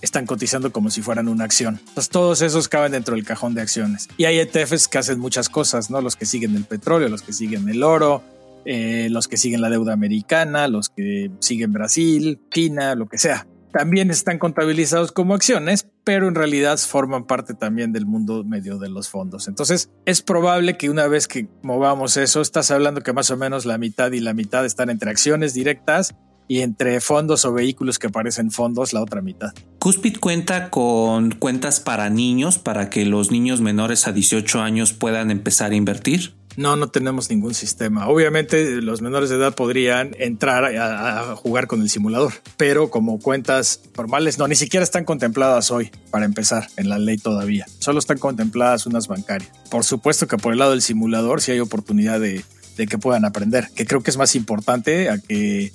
[0.03, 1.79] están cotizando como si fueran una acción.
[1.79, 4.09] Entonces todos esos caben dentro del cajón de acciones.
[4.17, 6.01] Y hay ETFs que hacen muchas cosas, ¿no?
[6.01, 8.23] Los que siguen el petróleo, los que siguen el oro,
[8.65, 13.47] eh, los que siguen la deuda americana, los que siguen Brasil, China, lo que sea.
[13.73, 18.91] También están contabilizados como acciones, pero en realidad forman parte también del mundo medio de
[18.91, 19.49] los fondos.
[19.49, 23.65] Entonces, es probable que una vez que movamos eso, estás hablando que más o menos
[23.65, 26.15] la mitad y la mitad están entre acciones directas
[26.53, 29.55] y entre fondos o vehículos que parecen fondos la otra mitad.
[29.79, 35.31] Cuspid cuenta con cuentas para niños para que los niños menores a 18 años puedan
[35.31, 36.35] empezar a invertir.
[36.59, 38.07] No, no tenemos ningún sistema.
[38.07, 43.81] Obviamente los menores de edad podrían entrar a, jugar con el simulador, pero como cuentas
[43.97, 47.65] normales no, ni siquiera están contempladas hoy para empezar en la ley todavía.
[47.79, 49.51] Solo están contempladas unas bancarias.
[49.71, 52.45] Por supuesto que por el lado del simulador sí hay oportunidad de,
[52.77, 55.73] de que puedan aprender, que creo que es más importante a que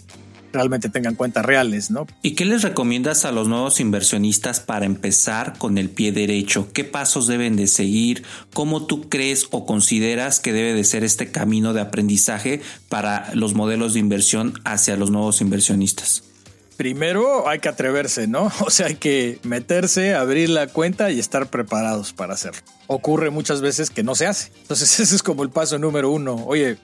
[0.52, 2.08] realmente tengan cuentas reales, ¿no?
[2.22, 6.70] ¿Y qué les recomiendas a los nuevos inversionistas para empezar con el pie derecho?
[6.74, 8.24] ¿Qué pasos deben de seguir?
[8.54, 13.54] ¿Cómo tú crees o consideras que debe de ser este camino de aprendizaje para los
[13.54, 16.24] modelos de inversión hacia los nuevos inversionistas?
[16.78, 18.52] Primero hay que atreverse, ¿no?
[18.66, 22.62] O sea, hay que meterse, abrir la cuenta y estar preparados para hacerlo.
[22.86, 24.52] Ocurre muchas veces que no se hace.
[24.62, 26.36] Entonces ese es como el paso número uno.
[26.46, 26.78] Oye,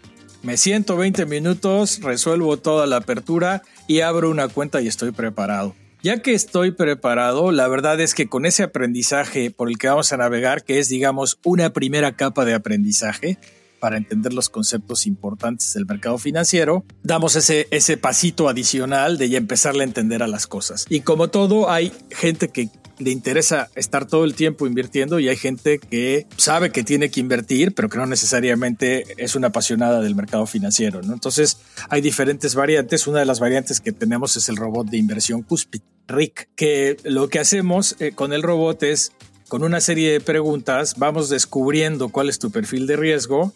[0.43, 5.73] me siento 20 minutos, resuelvo toda la apertura y abro una cuenta y estoy preparado.
[6.03, 10.11] Ya que estoy preparado, la verdad es que con ese aprendizaje por el que vamos
[10.11, 13.39] a navegar, que es digamos una primera capa de aprendizaje,
[13.79, 19.81] para entender los conceptos importantes del mercado financiero, damos ese, ese pasito adicional de empezarle
[19.81, 20.85] a entender a las cosas.
[20.87, 22.69] Y como todo, hay gente que
[23.03, 27.19] le interesa estar todo el tiempo invirtiendo y hay gente que sabe que tiene que
[27.19, 31.01] invertir, pero que no necesariamente es una apasionada del mercado financiero.
[31.01, 31.13] ¿no?
[31.13, 31.57] Entonces
[31.89, 33.07] hay diferentes variantes.
[33.07, 37.29] Una de las variantes que tenemos es el robot de inversión Cuspid, RIC, que lo
[37.29, 39.11] que hacemos eh, con el robot es,
[39.47, 43.53] con una serie de preguntas, vamos descubriendo cuál es tu perfil de riesgo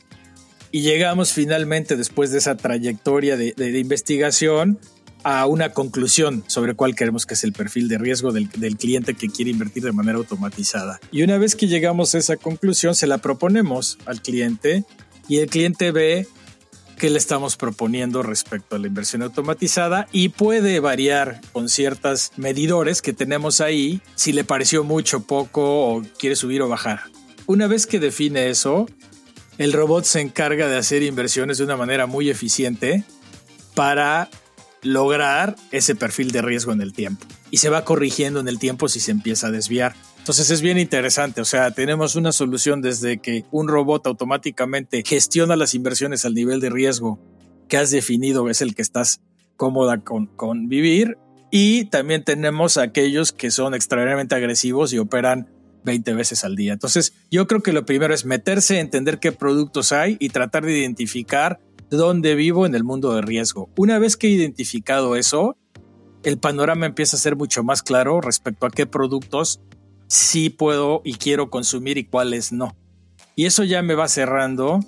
[0.72, 4.80] y llegamos finalmente, después de esa trayectoria de, de investigación,
[5.28, 9.28] a una conclusión sobre cuál queremos que es el perfil de riesgo del, cliente que
[9.28, 11.02] quiere invertir de manera automatizada.
[11.12, 14.86] Y una vez que llegamos a esa conclusión, se la proponemos al cliente
[15.28, 16.30] y el cliente ve
[16.98, 23.02] qué le estamos proponiendo respecto a la inversión automatizada y puede variar con ciertos medidores
[23.02, 27.02] que tenemos ahí si le pareció mucho, poco o quiere subir o bajar.
[27.48, 28.88] Una vez que define eso,
[29.58, 33.04] el robot se encarga de hacer inversiones de una manera muy eficiente
[33.76, 34.30] para
[34.82, 37.26] lograr ese perfil de riesgo en el tiempo.
[37.52, 39.96] Y se va corrigiendo en el tiempo si se empieza a desviar.
[40.20, 45.56] Entonces es bien interesante, o sea, tenemos una solución desde que un robot automáticamente gestiona
[45.56, 47.18] las inversiones al nivel de riesgo
[47.70, 49.22] que has definido, es el que estás
[49.56, 51.18] cómoda con, con vivir.
[51.50, 55.48] Y también tenemos aquellos que son extraordinariamente agresivos y operan
[55.86, 56.74] 20 veces al día.
[56.74, 60.78] Entonces, yo creo que lo primero es meterse, entender qué productos hay y tratar de
[60.78, 61.60] identificar
[61.90, 63.70] dónde vivo en el mundo de riesgo.
[63.78, 65.58] Una vez que he identificado eso,
[66.24, 69.62] el panorama empieza a ser mucho más claro respecto a qué productos
[70.08, 72.76] sí puedo y quiero consumir y cuáles no.
[73.36, 74.80] Y eso ya me va cerrando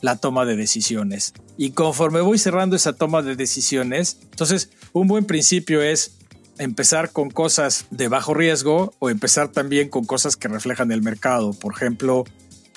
[0.00, 1.34] la toma de decisiones.
[1.56, 6.18] Y conforme voy cerrando esa toma de decisiones, entonces un buen principio es
[6.58, 11.52] empezar con cosas de bajo riesgo o empezar también con cosas que reflejan el mercado.
[11.52, 12.24] Por ejemplo,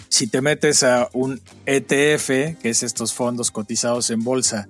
[0.10, 4.68] si te metes a un ETF, que es estos fondos cotizados en bolsa,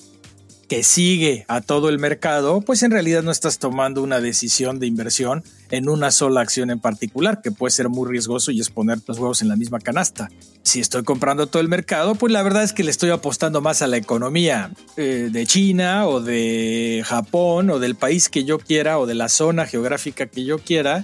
[0.70, 4.86] que sigue a todo el mercado, pues en realidad no estás tomando una decisión de
[4.86, 9.00] inversión en una sola acción en particular, que puede ser muy riesgoso y es poner
[9.08, 10.30] los huevos en la misma canasta.
[10.62, 13.82] Si estoy comprando todo el mercado, pues la verdad es que le estoy apostando más
[13.82, 19.00] a la economía eh, de China o de Japón o del país que yo quiera
[19.00, 21.04] o de la zona geográfica que yo quiera.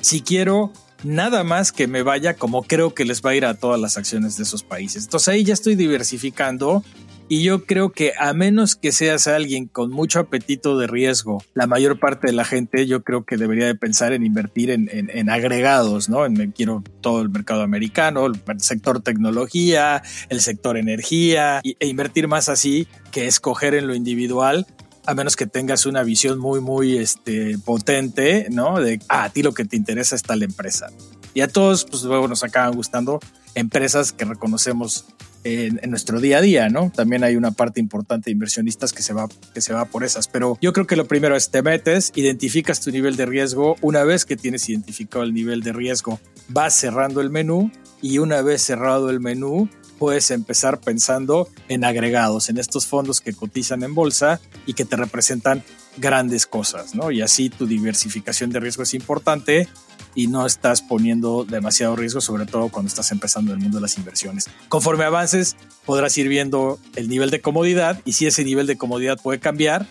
[0.00, 0.72] Si quiero
[1.04, 3.96] nada más que me vaya como creo que les va a ir a todas las
[3.96, 5.04] acciones de esos países.
[5.04, 6.82] Entonces ahí ya estoy diversificando
[7.28, 11.66] y yo creo que a menos que seas alguien con mucho apetito de riesgo, la
[11.66, 16.10] mayor parte de la gente yo creo que debería de pensar en invertir en, agregados,
[16.10, 16.26] ¿no?
[16.26, 22.50] En, quiero todo el mercado americano, el sector tecnología, el sector energía e invertir más
[22.50, 24.66] así que escoger en lo individual
[25.06, 28.80] a menos que tengas una visión muy, muy este, potente, ¿no?
[28.80, 30.90] De, ah, a ti lo que te interesa es tal empresa.
[31.34, 33.20] Y a todos, pues luego nos acaban gustando
[33.54, 35.06] empresas que reconocemos
[35.44, 36.90] en, nuestro día a día, ¿no?
[36.94, 40.28] También hay una parte importante de inversionistas que se, va, que se va por esas.
[40.28, 43.76] Pero yo creo que lo primero es te metes, identificas tu nivel de riesgo.
[43.80, 48.42] Una vez que tienes identificado el nivel de riesgo, vas cerrando el menú y una
[48.42, 49.68] vez cerrado el menú,
[50.02, 54.96] puedes empezar pensando en agregados, en estos fondos que cotizan en bolsa y que te
[54.96, 55.62] representan
[55.96, 57.12] grandes cosas, ¿no?
[57.12, 59.68] Y así tu diversificación de riesgo es importante
[60.16, 63.82] y no estás poniendo demasiado riesgo, sobre todo cuando estás empezando en el mundo de
[63.82, 64.50] las inversiones.
[64.68, 65.54] Conforme avances,
[65.86, 69.86] podrás ir viendo el nivel de comodidad y si ese nivel de comodidad puede cambiar,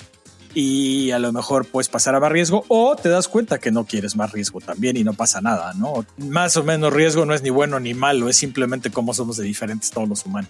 [0.53, 3.85] y a lo mejor puedes pasar a más riesgo o te das cuenta que no
[3.85, 6.05] quieres más riesgo también y no pasa nada, ¿no?
[6.17, 9.43] Más o menos riesgo no es ni bueno ni malo, es simplemente cómo somos de
[9.43, 10.49] diferentes todos los humanos.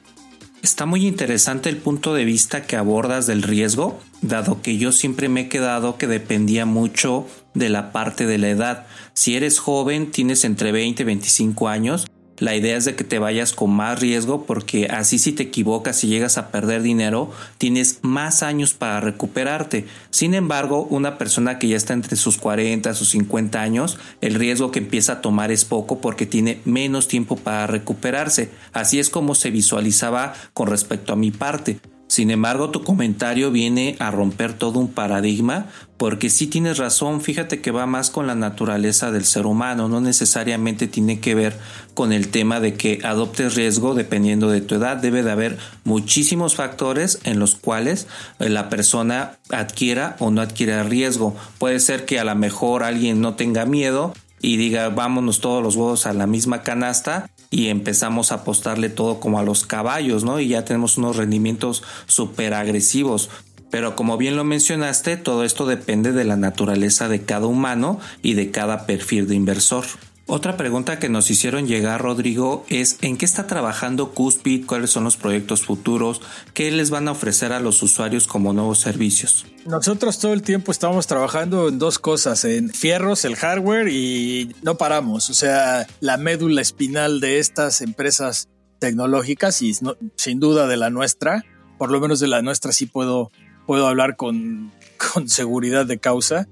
[0.62, 5.28] Está muy interesante el punto de vista que abordas del riesgo, dado que yo siempre
[5.28, 7.26] me he quedado que dependía mucho
[7.56, 8.86] de la parte de la edad.
[9.14, 12.06] Si eres joven, tienes entre 20 y 25 años,
[12.42, 16.04] la idea es de que te vayas con más riesgo porque así si te equivocas
[16.04, 19.86] y llegas a perder dinero, tienes más años para recuperarte.
[20.10, 24.72] Sin embargo, una persona que ya está entre sus 40, sus 50 años, el riesgo
[24.72, 28.50] que empieza a tomar es poco porque tiene menos tiempo para recuperarse.
[28.74, 31.80] Así es como se visualizaba con respecto a mi parte.
[32.12, 37.62] Sin embargo, tu comentario viene a romper todo un paradigma porque sí tienes razón, fíjate
[37.62, 41.58] que va más con la naturaleza del ser humano, no necesariamente tiene que ver
[41.94, 46.56] con el tema de que adoptes riesgo dependiendo de tu edad, debe de haber muchísimos
[46.56, 48.08] factores en los cuales
[48.40, 51.34] eh, la persona adquiera o no adquiera riesgo.
[51.60, 55.78] Puede ser que a lo mejor alguien no tenga miedo y diga vámonos todos los
[55.78, 60.40] huevos a la misma canasta y empezamos a apostarle todo como a los caballos, ¿no?
[60.40, 63.30] Y ya tenemos unos rendimientos súper agresivos.
[63.70, 68.34] Pero como bien lo mencionaste, todo esto depende de la naturaleza de cada humano y
[68.34, 69.86] de cada perfil de inversor.
[70.34, 74.66] Otra pregunta que nos hicieron llegar, Rodrigo, es ¿en qué está trabajando Cuspid?
[74.66, 76.22] ¿Cuáles son los proyectos futuros?
[76.54, 79.46] ¿Qué les van a ofrecer a los usuarios como nuevos servicios?
[79.66, 84.78] Nosotros todo el tiempo estamos trabajando en dos cosas, en fierros, el hardware y no
[84.78, 85.30] paramos.
[85.30, 88.48] O sea, la médula espinal de estas empresas
[88.80, 89.74] tecnológicas y
[90.16, 91.44] sin duda de la nuestra,
[91.78, 93.34] por lo menos de la nuestra sí puedo,
[93.68, 94.72] puedo hablar con,
[95.14, 96.48] con seguridad de causa.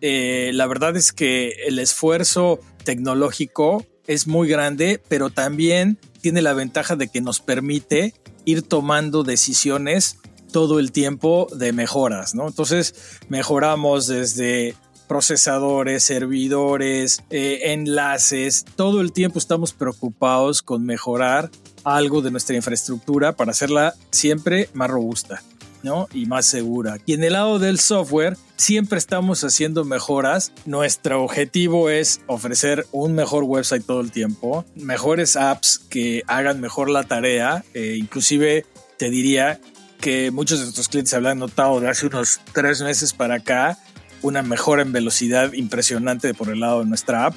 [0.00, 6.52] Eh, la verdad es que el esfuerzo tecnológico es muy grande, pero también tiene la
[6.52, 8.14] ventaja de que nos permite
[8.44, 10.18] ir tomando decisiones
[10.52, 12.46] todo el tiempo de mejoras, ¿no?
[12.46, 12.94] Entonces
[13.28, 14.76] mejoramos desde
[15.08, 21.50] procesadores, servidores, eh, enlaces, todo el tiempo estamos preocupados con mejorar
[21.82, 25.42] algo de nuestra infraestructura para hacerla siempre más robusta.
[25.84, 26.08] ¿No?
[26.12, 26.98] y más segura.
[27.06, 30.50] Y en el lado del software, siempre estamos haciendo mejoras.
[30.64, 36.90] Nuestro objetivo es ofrecer un mejor website todo el tiempo, mejores apps que hagan mejor
[36.90, 37.64] la tarea.
[37.74, 38.66] Eh, inclusive
[38.98, 39.60] te diría
[40.00, 43.78] que muchos de nuestros clientes habían notado de hace unos tres meses para acá
[44.22, 47.34] una mejora en velocidad impresionante por el lado de nuestra app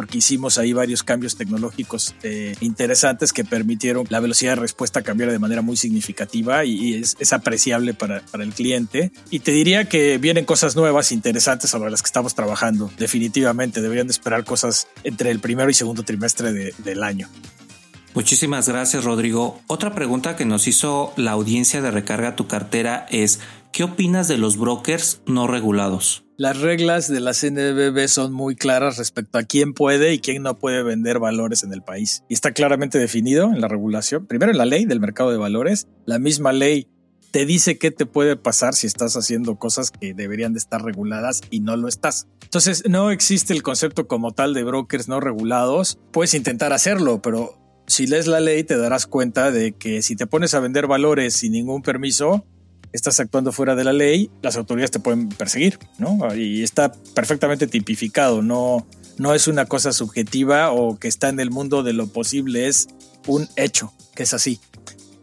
[0.00, 5.30] porque hicimos ahí varios cambios tecnológicos eh, interesantes que permitieron la velocidad de respuesta cambiar
[5.30, 9.12] de manera muy significativa y, es, apreciable para, el cliente.
[9.28, 12.90] Y te diría que vienen cosas nuevas, interesantes sobre las que estamos trabajando.
[12.96, 17.28] Definitivamente deberían de esperar cosas entre el primero y segundo trimestre del año.
[18.14, 19.60] Muchísimas gracias, Rodrigo.
[19.66, 23.38] Otra pregunta que nos hizo la audiencia de Recarga tu cartera es,
[23.72, 26.24] ¿qué opinas de los brokers no regulados?
[26.40, 30.58] las reglas de la CNBB son muy claras respecto a quién puede y quién no
[30.58, 32.24] puede vender valores en el país.
[32.30, 34.26] Y está claramente definido en la regulación.
[34.26, 35.86] Primero en la ley del mercado de valores.
[36.06, 36.88] La misma ley
[37.30, 41.42] te dice qué te puede pasar si estás haciendo cosas que deberían de estar reguladas
[41.50, 42.26] y no lo estás.
[42.42, 45.98] Entonces no existe el concepto como tal de brokers no regulados.
[46.10, 50.26] Puedes intentar hacerlo, pero si lees la ley te darás cuenta de que si te
[50.26, 52.46] pones a vender valores sin ningún permiso,
[52.92, 56.34] estás actuando fuera de la ley, las autoridades te pueden perseguir, ¿no?
[56.34, 58.86] Y está perfectamente tipificado, no,
[59.18, 62.88] no es una cosa subjetiva o que está en el mundo de lo posible, es
[63.26, 64.60] un hecho, que es así.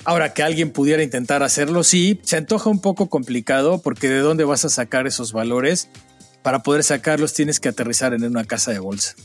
[0.05, 4.45] Ahora que alguien pudiera intentar hacerlo, sí, se antoja un poco complicado porque de dónde
[4.45, 5.89] vas a sacar esos valores.
[6.43, 9.15] Para poder sacarlos tienes que aterrizar en una casa de bolsa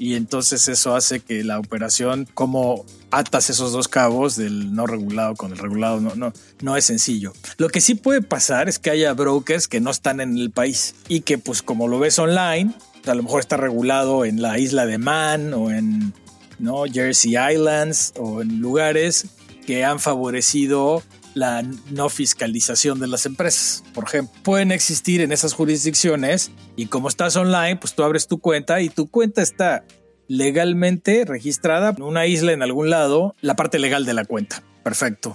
[0.00, 5.34] y entonces eso hace que la operación, como atas esos dos cabos del no regulado
[5.34, 6.32] con el regulado, no, no,
[6.62, 7.34] no es sencillo.
[7.58, 10.94] Lo que sí puede pasar es que haya brokers que no están en el país
[11.06, 12.72] y que pues como lo ves online,
[13.06, 16.14] a lo mejor está regulado en la isla de Man o en
[16.58, 16.84] ¿no?
[16.90, 19.26] Jersey Islands o en lugares
[19.66, 21.02] que han favorecido
[21.34, 23.84] la no fiscalización de las empresas.
[23.94, 28.38] Por ejemplo, pueden existir en esas jurisdicciones y como estás online, pues tú abres tu
[28.38, 29.84] cuenta y tu cuenta está
[30.28, 34.62] legalmente registrada en una isla en algún lado, la parte legal de la cuenta.
[34.84, 35.34] Perfecto.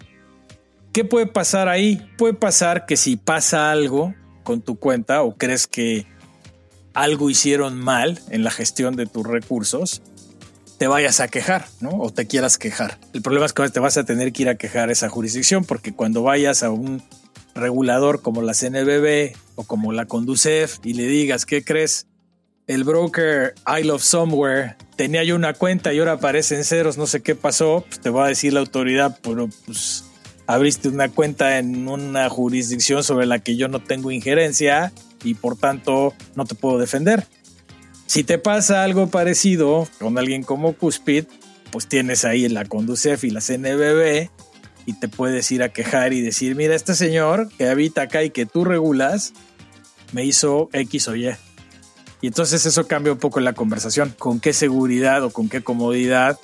[0.93, 2.10] ¿Qué puede pasar ahí?
[2.18, 6.08] Puede pasar que si pasa algo con tu cuenta o crees que
[6.93, 10.02] algo hicieron mal en la gestión de tus recursos,
[10.78, 11.91] te vayas a quejar, ¿no?
[11.99, 12.99] O te quieras quejar.
[13.13, 15.63] El problema es que te vas a tener que ir a quejar a esa jurisdicción
[15.63, 17.01] porque cuando vayas a un
[17.53, 22.07] regulador como la CNBB o como la Conducef y le digas, ¿qué crees?
[22.67, 27.21] El broker I Love Somewhere tenía yo una cuenta y ahora aparecen ceros, no sé
[27.21, 30.05] qué pasó, pues te va a decir la autoridad, pero pues
[30.47, 34.91] abriste una cuenta en una jurisdicción sobre la que yo no tengo injerencia
[35.23, 37.26] y por tanto no te puedo defender.
[38.16, 41.26] Si te pasa algo parecido con alguien como Cuspid,
[41.70, 44.30] pues tienes ahí la Conducef y la CNBB
[44.86, 48.30] y te puedes ir a quejar y decir, mira, este señor que habita acá y
[48.30, 49.34] que tú regulas,
[50.13, 51.36] me hizo X o Y.
[52.22, 54.16] Y entonces eso cambia un poco la conversación.
[54.18, 56.39] ¿Con qué seguridad o con qué comodidad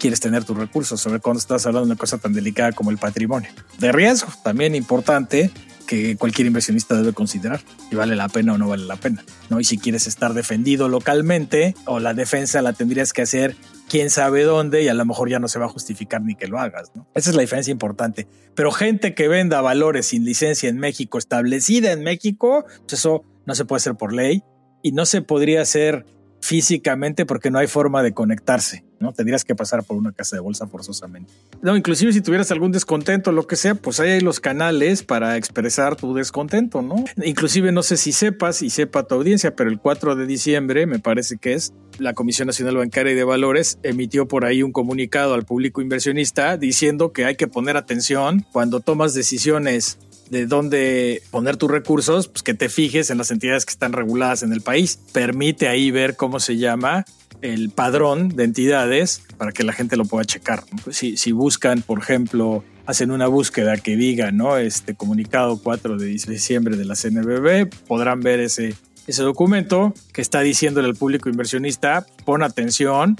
[0.00, 1.00] quieres tener tus recursos?
[1.00, 3.50] Sobre cuando estás hablando de una cosa tan delicada como el patrimonio.
[3.78, 5.52] De riesgo, también importante,
[5.82, 9.24] que cualquier inversionista debe considerar si vale la pena o no vale la pena.
[9.50, 9.60] ¿no?
[9.60, 13.56] Y si quieres estar defendido localmente o la defensa la tendrías que hacer
[13.88, 16.48] quién sabe dónde y a lo mejor ya no se va a justificar ni que
[16.48, 16.92] lo hagas.
[16.94, 17.06] ¿no?
[17.14, 18.26] Esa es la diferencia importante.
[18.54, 23.54] Pero gente que venda valores sin licencia en México, establecida en México, pues eso no
[23.54, 24.42] se puede hacer por ley
[24.82, 26.06] y no se podría hacer
[26.40, 29.12] físicamente porque no hay forma de conectarse, ¿no?
[29.12, 31.30] Tendrías que pasar por una casa de bolsa forzosamente.
[31.60, 35.36] No, inclusive si tuvieras algún descontento, lo que sea, pues ahí hay los canales para
[35.36, 37.04] expresar tu descontento, ¿no?
[37.22, 40.98] Inclusive no sé si sepas y sepa tu audiencia, pero el 4 de diciembre, me
[40.98, 45.34] parece que es, la Comisión Nacional Bancaria y de Valores emitió por ahí un comunicado
[45.34, 49.98] al público inversionista diciendo que hay que poner atención cuando tomas decisiones
[50.30, 54.42] de dónde poner tus recursos, pues que te fijes en las entidades que están reguladas
[54.42, 54.98] en el país.
[55.12, 57.04] Permite ahí ver cómo se llama
[57.42, 60.64] el padrón de entidades para que la gente lo pueda checar.
[60.90, 64.56] Si, si buscan, por ejemplo, hacen una búsqueda que diga, ¿no?
[64.56, 68.74] Este comunicado 4 de diciembre de la CNBB, podrán ver ese,
[69.06, 73.16] ese documento que está diciéndole al público inversionista, pon atención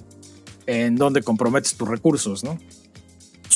[0.67, 2.59] en dónde comprometes tus recursos, ¿no?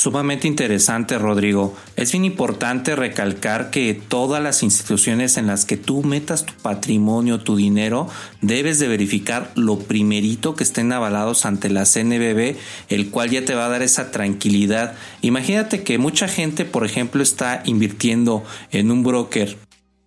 [0.07, 1.75] Sumamente interesante, Rodrigo.
[1.97, 7.41] Es bien importante recalcar que todas las instituciones en las que tú metas tu patrimonio,
[7.41, 8.09] tu dinero,
[8.41, 12.55] debes de verificar lo primerito que estén avalados ante la CNBB,
[12.89, 14.95] el cual ya te va a dar esa tranquilidad.
[15.23, 19.59] Imagínate que mucha gente, por ejemplo, está invirtiendo en un broker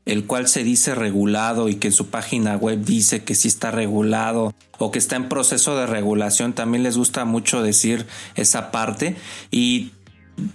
[0.06, 3.72] el cual se dice regulado y que en su página web dice que sí está
[3.72, 9.16] regulado o que está en proceso de regulación, también les gusta mucho decir esa parte
[9.52, 9.92] y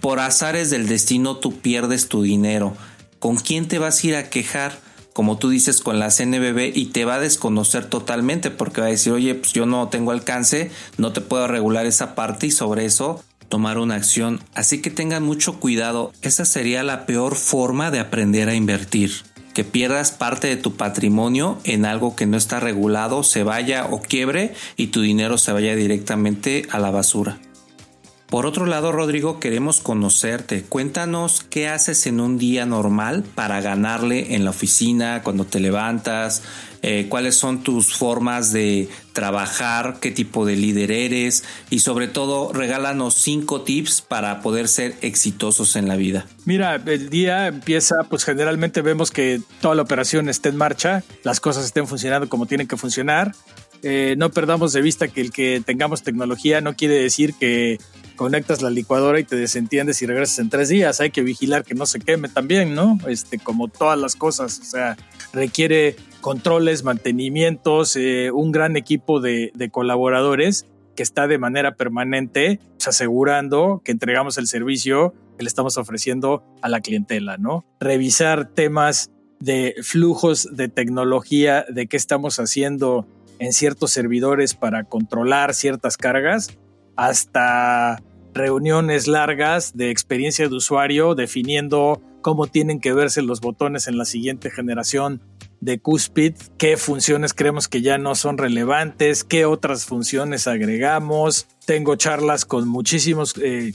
[0.01, 2.75] por azares del destino tú pierdes tu dinero.
[3.19, 4.79] ¿Con quién te vas a ir a quejar?
[5.13, 8.89] Como tú dices con la CNBB y te va a desconocer totalmente porque va a
[8.89, 12.83] decir, oye, pues yo no tengo alcance, no te puedo regular esa parte y sobre
[12.83, 14.41] eso tomar una acción.
[14.53, 19.13] Así que tengan mucho cuidado, esa sería la peor forma de aprender a invertir
[19.55, 24.01] que pierdas parte de tu patrimonio en algo que no está regulado, se vaya o
[24.01, 27.39] quiebre y tu dinero se vaya directamente a la basura.
[28.35, 30.63] Por otro lado, Rodrigo, queremos conocerte.
[30.63, 36.43] Cuéntanos qué haces en un día normal para ganarle en la oficina, cuando te levantas,
[36.81, 42.51] eh, cuáles son tus formas de trabajar, qué tipo de líder eres y sobre todo
[42.51, 46.25] regálanos cinco tips para poder ser exitosos en la vida.
[46.43, 51.39] Mira, el día empieza, pues generalmente vemos que toda la operación está en marcha, las
[51.39, 53.31] cosas estén funcionando como tienen que funcionar.
[53.81, 57.77] Eh, no perdamos de vista que el que tengamos tecnología no quiere decir que
[58.15, 61.01] conectas la licuadora y te desentiendes y regresas en tres días.
[61.01, 62.97] Hay que vigilar que no se queme también, ¿no?
[63.07, 64.59] Este, como todas las cosas.
[64.59, 64.97] O sea,
[65.33, 72.87] requiere controles, mantenimientos, eh, un gran equipo de, colaboradores que está de manera permanente pues,
[72.87, 77.65] asegurando que entregamos el servicio que le estamos ofreciendo a la clientela, ¿no?
[77.79, 83.05] Revisar temas de flujos de tecnología, de qué estamos haciendo
[83.39, 86.57] en ciertos servidores para controlar ciertas cargas,
[86.95, 88.01] hasta
[88.33, 94.05] reuniones largas de experiencia de usuario definiendo cómo tienen que verse los botones en la
[94.05, 95.21] siguiente generación
[95.61, 101.47] de Cuspid, qué funciones creemos que ya no son relevantes, qué otras funciones agregamos.
[101.65, 103.73] Tengo charlas con muchísimos eh,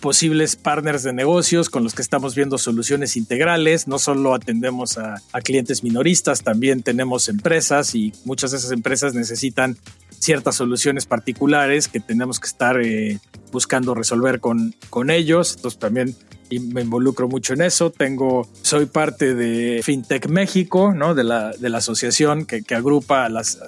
[0.00, 3.88] posibles partners de negocios con los que estamos viendo soluciones integrales.
[3.88, 9.76] No solo atendemos a, clientes minoristas, también tenemos empresas y muchas de esas empresas necesitan
[10.18, 13.18] ciertas soluciones particulares que tenemos que estar eh,
[13.52, 15.54] buscando resolver con, con ellos.
[15.56, 16.16] Entonces también
[16.50, 17.90] me involucro mucho en eso.
[17.90, 21.14] Tengo, soy parte de FinTech México, ¿no?
[21.14, 23.58] de, la, de la asociación que, agrupa a las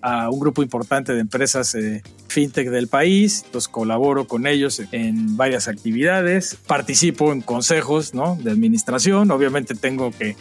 [0.00, 5.36] a un grupo importante de empresas eh, fintech del país, entonces colaboro con ellos en
[5.36, 10.36] varias actividades, participo en consejos de administración, obviamente tengo que,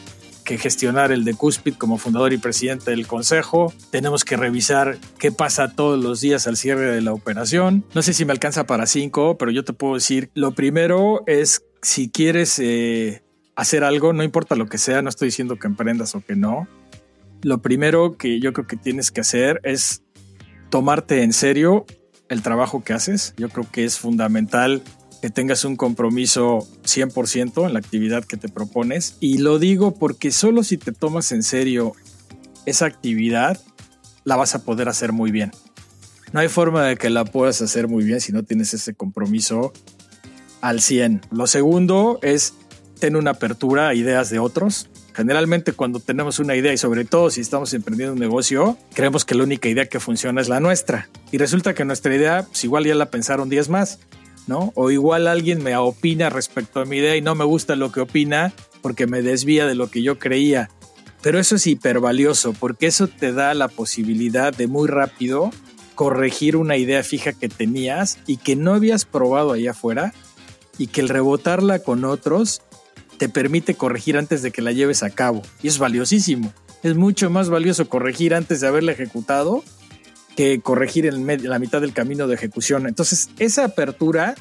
[0.48, 5.32] que gestionar el de Cuspid como fundador y presidente del consejo, tenemos que revisar qué
[5.32, 8.86] pasa todos los días al cierre de la operación, no sé si me alcanza para
[8.86, 12.58] cinco, pero yo te puedo decir, lo primero es si quieres...
[12.60, 13.22] Eh,
[13.58, 16.68] hacer algo, no importa lo que sea, no estoy diciendo que emprendas o que no,
[17.42, 20.04] lo primero que yo creo que tienes que hacer es
[20.70, 21.86] tomarte en serio
[22.30, 23.34] el trabajo que haces.
[23.38, 24.84] Yo creo que es fundamental
[25.22, 29.18] que tengas un compromiso 100% en la actividad que te propones.
[29.20, 31.94] Y lo digo porque solo si te tomas en serio
[32.66, 33.60] esa actividad,
[34.24, 35.52] la vas a poder hacer muy bien.
[36.34, 39.72] No hay forma de que la puedas hacer muy bien si no tienes ese compromiso
[40.62, 41.22] al 100.
[41.32, 42.54] Lo segundo es
[43.00, 44.90] tener una apertura a ideas de otros.
[45.14, 49.34] Generalmente cuando tenemos una idea y sobre todo si estamos emprendiendo un negocio, creemos que
[49.34, 51.10] la única idea que funciona es la nuestra.
[51.32, 54.00] Y resulta que nuestra idea, pues igual ya la pensaron 10 más,
[54.48, 58.02] O igual alguien me opina respecto a mi idea y no me gusta lo que
[58.02, 60.70] opina porque me desvía de lo que yo creía.
[61.22, 65.52] Pero eso es hipervalioso porque eso te da la posibilidad de muy rápido
[65.96, 70.14] corregir una idea fija que tenías y que no habías probado allá afuera
[70.78, 72.62] y que el rebotarla con otros
[73.18, 75.42] te permite corregir antes de que la lleves a cabo.
[75.64, 76.54] Y es valiosísimo.
[76.84, 79.64] Es mucho más valioso corregir antes de haberla ejecutado
[80.38, 82.88] que corregir en la mitad del camino de ejecución.
[82.88, 84.36] Entonces, esa apertura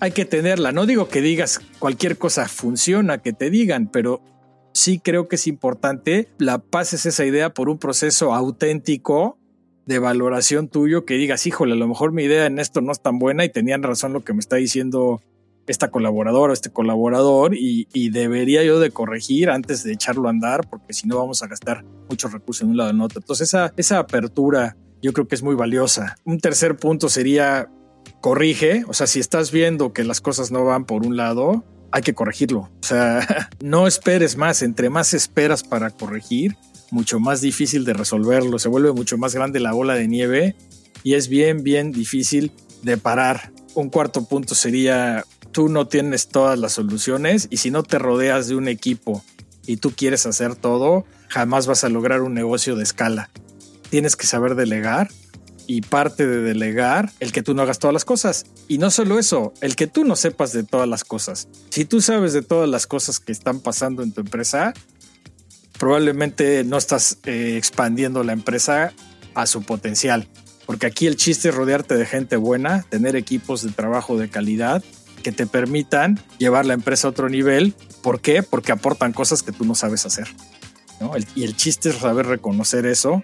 [0.00, 0.72] hay que tenerla.
[0.72, 4.22] No digo que digas cualquier cosa funciona, que te digan, pero
[4.72, 9.38] sí creo que es importante la pases esa idea por un proceso auténtico
[9.84, 13.02] de valoración tuyo que digas, híjole, a lo mejor mi idea en esto no es
[13.02, 15.20] tan buena y tenían razón lo que me está diciendo
[15.66, 20.66] esta colaboradora o este colaborador y, debería yo de corregir antes de echarlo a andar
[20.68, 23.20] porque si no vamos a gastar muchos recursos en un lado o en otro.
[23.20, 26.16] Entonces esa, esa apertura yo creo que es muy valiosa.
[26.24, 27.68] Un tercer punto sería
[28.20, 32.02] corrige, o sea, si estás viendo que las cosas no van por un lado, hay
[32.02, 32.60] que corregirlo.
[32.60, 36.56] O sea, no esperes más, entre más esperas para corregir,
[36.90, 40.56] mucho más difícil de resolverlo, se vuelve mucho más grande la bola de nieve
[41.02, 43.52] y es bien, bien difícil de parar.
[43.74, 48.46] Un cuarto punto sería, tú no tienes todas las soluciones y si no te rodeas
[48.48, 49.24] de un equipo
[49.66, 53.30] y tú quieres hacer todo, jamás vas a lograr un negocio de escala.
[53.92, 55.10] Tienes que saber delegar
[55.66, 58.46] y parte de delegar el que tú no hagas todas las cosas.
[58.66, 61.46] Y no solo eso, el que tú no sepas de todas las cosas.
[61.68, 64.72] Si tú sabes de todas las cosas que están pasando en tu empresa,
[65.78, 68.94] probablemente no estás eh, expandiendo la empresa
[69.34, 70.26] a su potencial.
[70.64, 74.82] Porque aquí el chiste es rodearte de gente buena, tener equipos de trabajo de calidad
[75.22, 77.74] que te permitan llevar la empresa a otro nivel.
[78.00, 78.42] ¿Por qué?
[78.42, 80.28] Porque aportan cosas que tú no sabes hacer.
[81.34, 83.22] y el chiste es saber reconocer eso.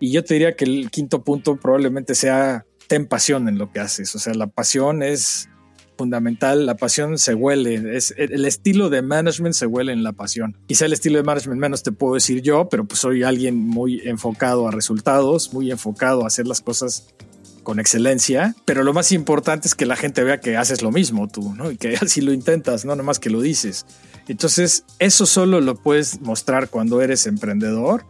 [0.00, 3.80] Y yo te diría que el quinto punto probablemente sea ten pasión en lo que
[3.80, 4.14] haces.
[4.14, 5.48] O sea, la pasión es
[5.96, 6.66] fundamental.
[6.66, 7.96] La pasión se huele.
[7.96, 10.56] Es, el estilo de management se huele en la pasión.
[10.66, 14.00] Quizá el estilo de management menos te puedo decir yo, pero pues soy alguien muy
[14.06, 17.14] enfocado a resultados, muy enfocado a hacer las cosas
[17.62, 21.26] con excelencia, pero lo más importante es que la gente vea que haces lo mismo
[21.26, 21.72] tú, ¿no?
[21.72, 23.86] Y que así lo intentas, no nomás que lo dices.
[24.28, 28.04] Entonces, eso solo lo puedes mostrar cuando eres emprendedor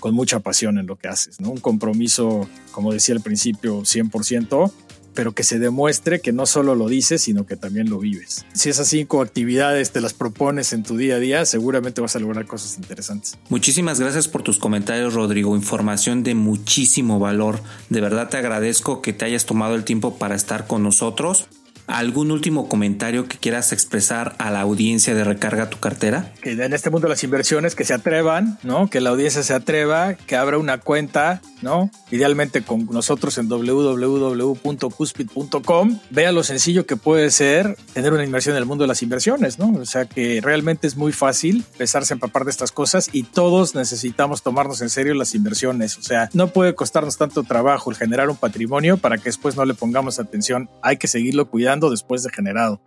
[0.00, 1.50] con mucha pasión en lo que haces, ¿no?
[1.50, 4.72] Un compromiso, como decía al principio, 100%,
[5.14, 8.46] pero que se demuestre que no solo lo dices, sino que también lo vives.
[8.52, 12.20] Si esas cinco actividades te las propones en tu día a día, seguramente vas a
[12.20, 13.38] lograr cosas interesantes.
[13.48, 15.56] Muchísimas gracias por tus comentarios, Rodrigo.
[15.56, 17.60] Información de muchísimo valor.
[17.88, 21.48] De verdad te agradezco que te hayas tomado el tiempo para estar con nosotros.
[21.90, 26.32] ¿Algún último comentario que quieras expresar a la audiencia de Recarga tu cartera?
[26.40, 28.88] Que en este mundo las inversiones que se atrevan, ¿no?
[28.88, 31.90] Que la audiencia se atreva, que abra una cuenta, ¿no?
[32.12, 35.98] Idealmente con nosotros en www.cuspid.com.
[36.10, 39.58] Vea lo sencillo que puede ser tener una inversión en el mundo de las inversiones,
[39.58, 39.72] ¿no?
[39.80, 43.74] O sea que realmente es muy fácil empezarse a empapar de estas cosas y todos
[43.74, 45.98] necesitamos tomarnos en serio las inversiones.
[45.98, 49.64] O sea, no puede costarnos tanto trabajo el generar un patrimonio para que después no
[49.64, 50.70] le pongamos atención.
[50.82, 52.82] Hay que seguirlo cuidando después de generado.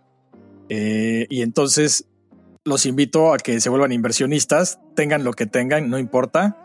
[0.68, 2.06] Eh, y entonces
[2.64, 6.56] los invito a que se vuelvan inversionistas, tengan lo que tengan, no importa,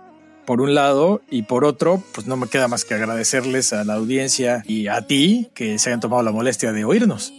[0.46, 3.96] por un lado, y por otro, pues no me queda más que agradecerles a la
[3.96, 7.34] audiencia y a ti que se hayan tomado la molestia de oírnos.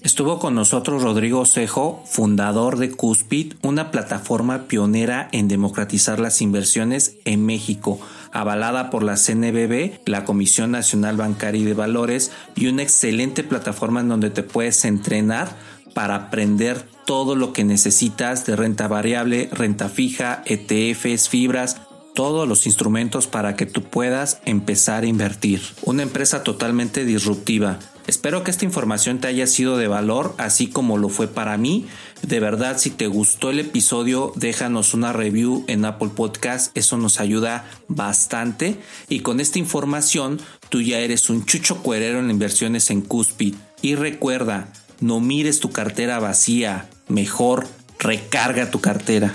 [0.00, 7.18] Estuvo con nosotros Rodrigo Cejo, fundador de Cuspid, una plataforma pionera en democratizar las inversiones
[7.24, 8.00] en México
[8.32, 14.00] avalada por la CNBB, la Comisión Nacional Bancaria y de Valores, y una excelente plataforma
[14.00, 15.56] en donde te puedes entrenar
[15.94, 21.82] para aprender todo lo que necesitas de renta variable, renta fija, ETFs, fibras,
[22.14, 25.62] todos los instrumentos para que tú puedas empezar a invertir.
[25.82, 30.98] Una empresa totalmente disruptiva Espero que esta información te haya sido de valor, así como
[30.98, 31.86] lo fue para mí.
[32.22, 37.18] De verdad, si te gustó el episodio, déjanos una review en Apple Podcast, eso nos
[37.18, 38.78] ayuda bastante.
[39.08, 43.56] Y con esta información, tú ya eres un chucho cuerero en inversiones en Cuspid.
[43.82, 47.66] Y recuerda, no mires tu cartera vacía, mejor
[47.98, 49.34] recarga tu cartera.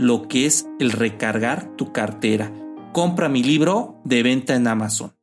[0.00, 2.50] lo que es el recargar tu cartera.
[2.94, 5.19] Compra mi libro de venta en Amazon.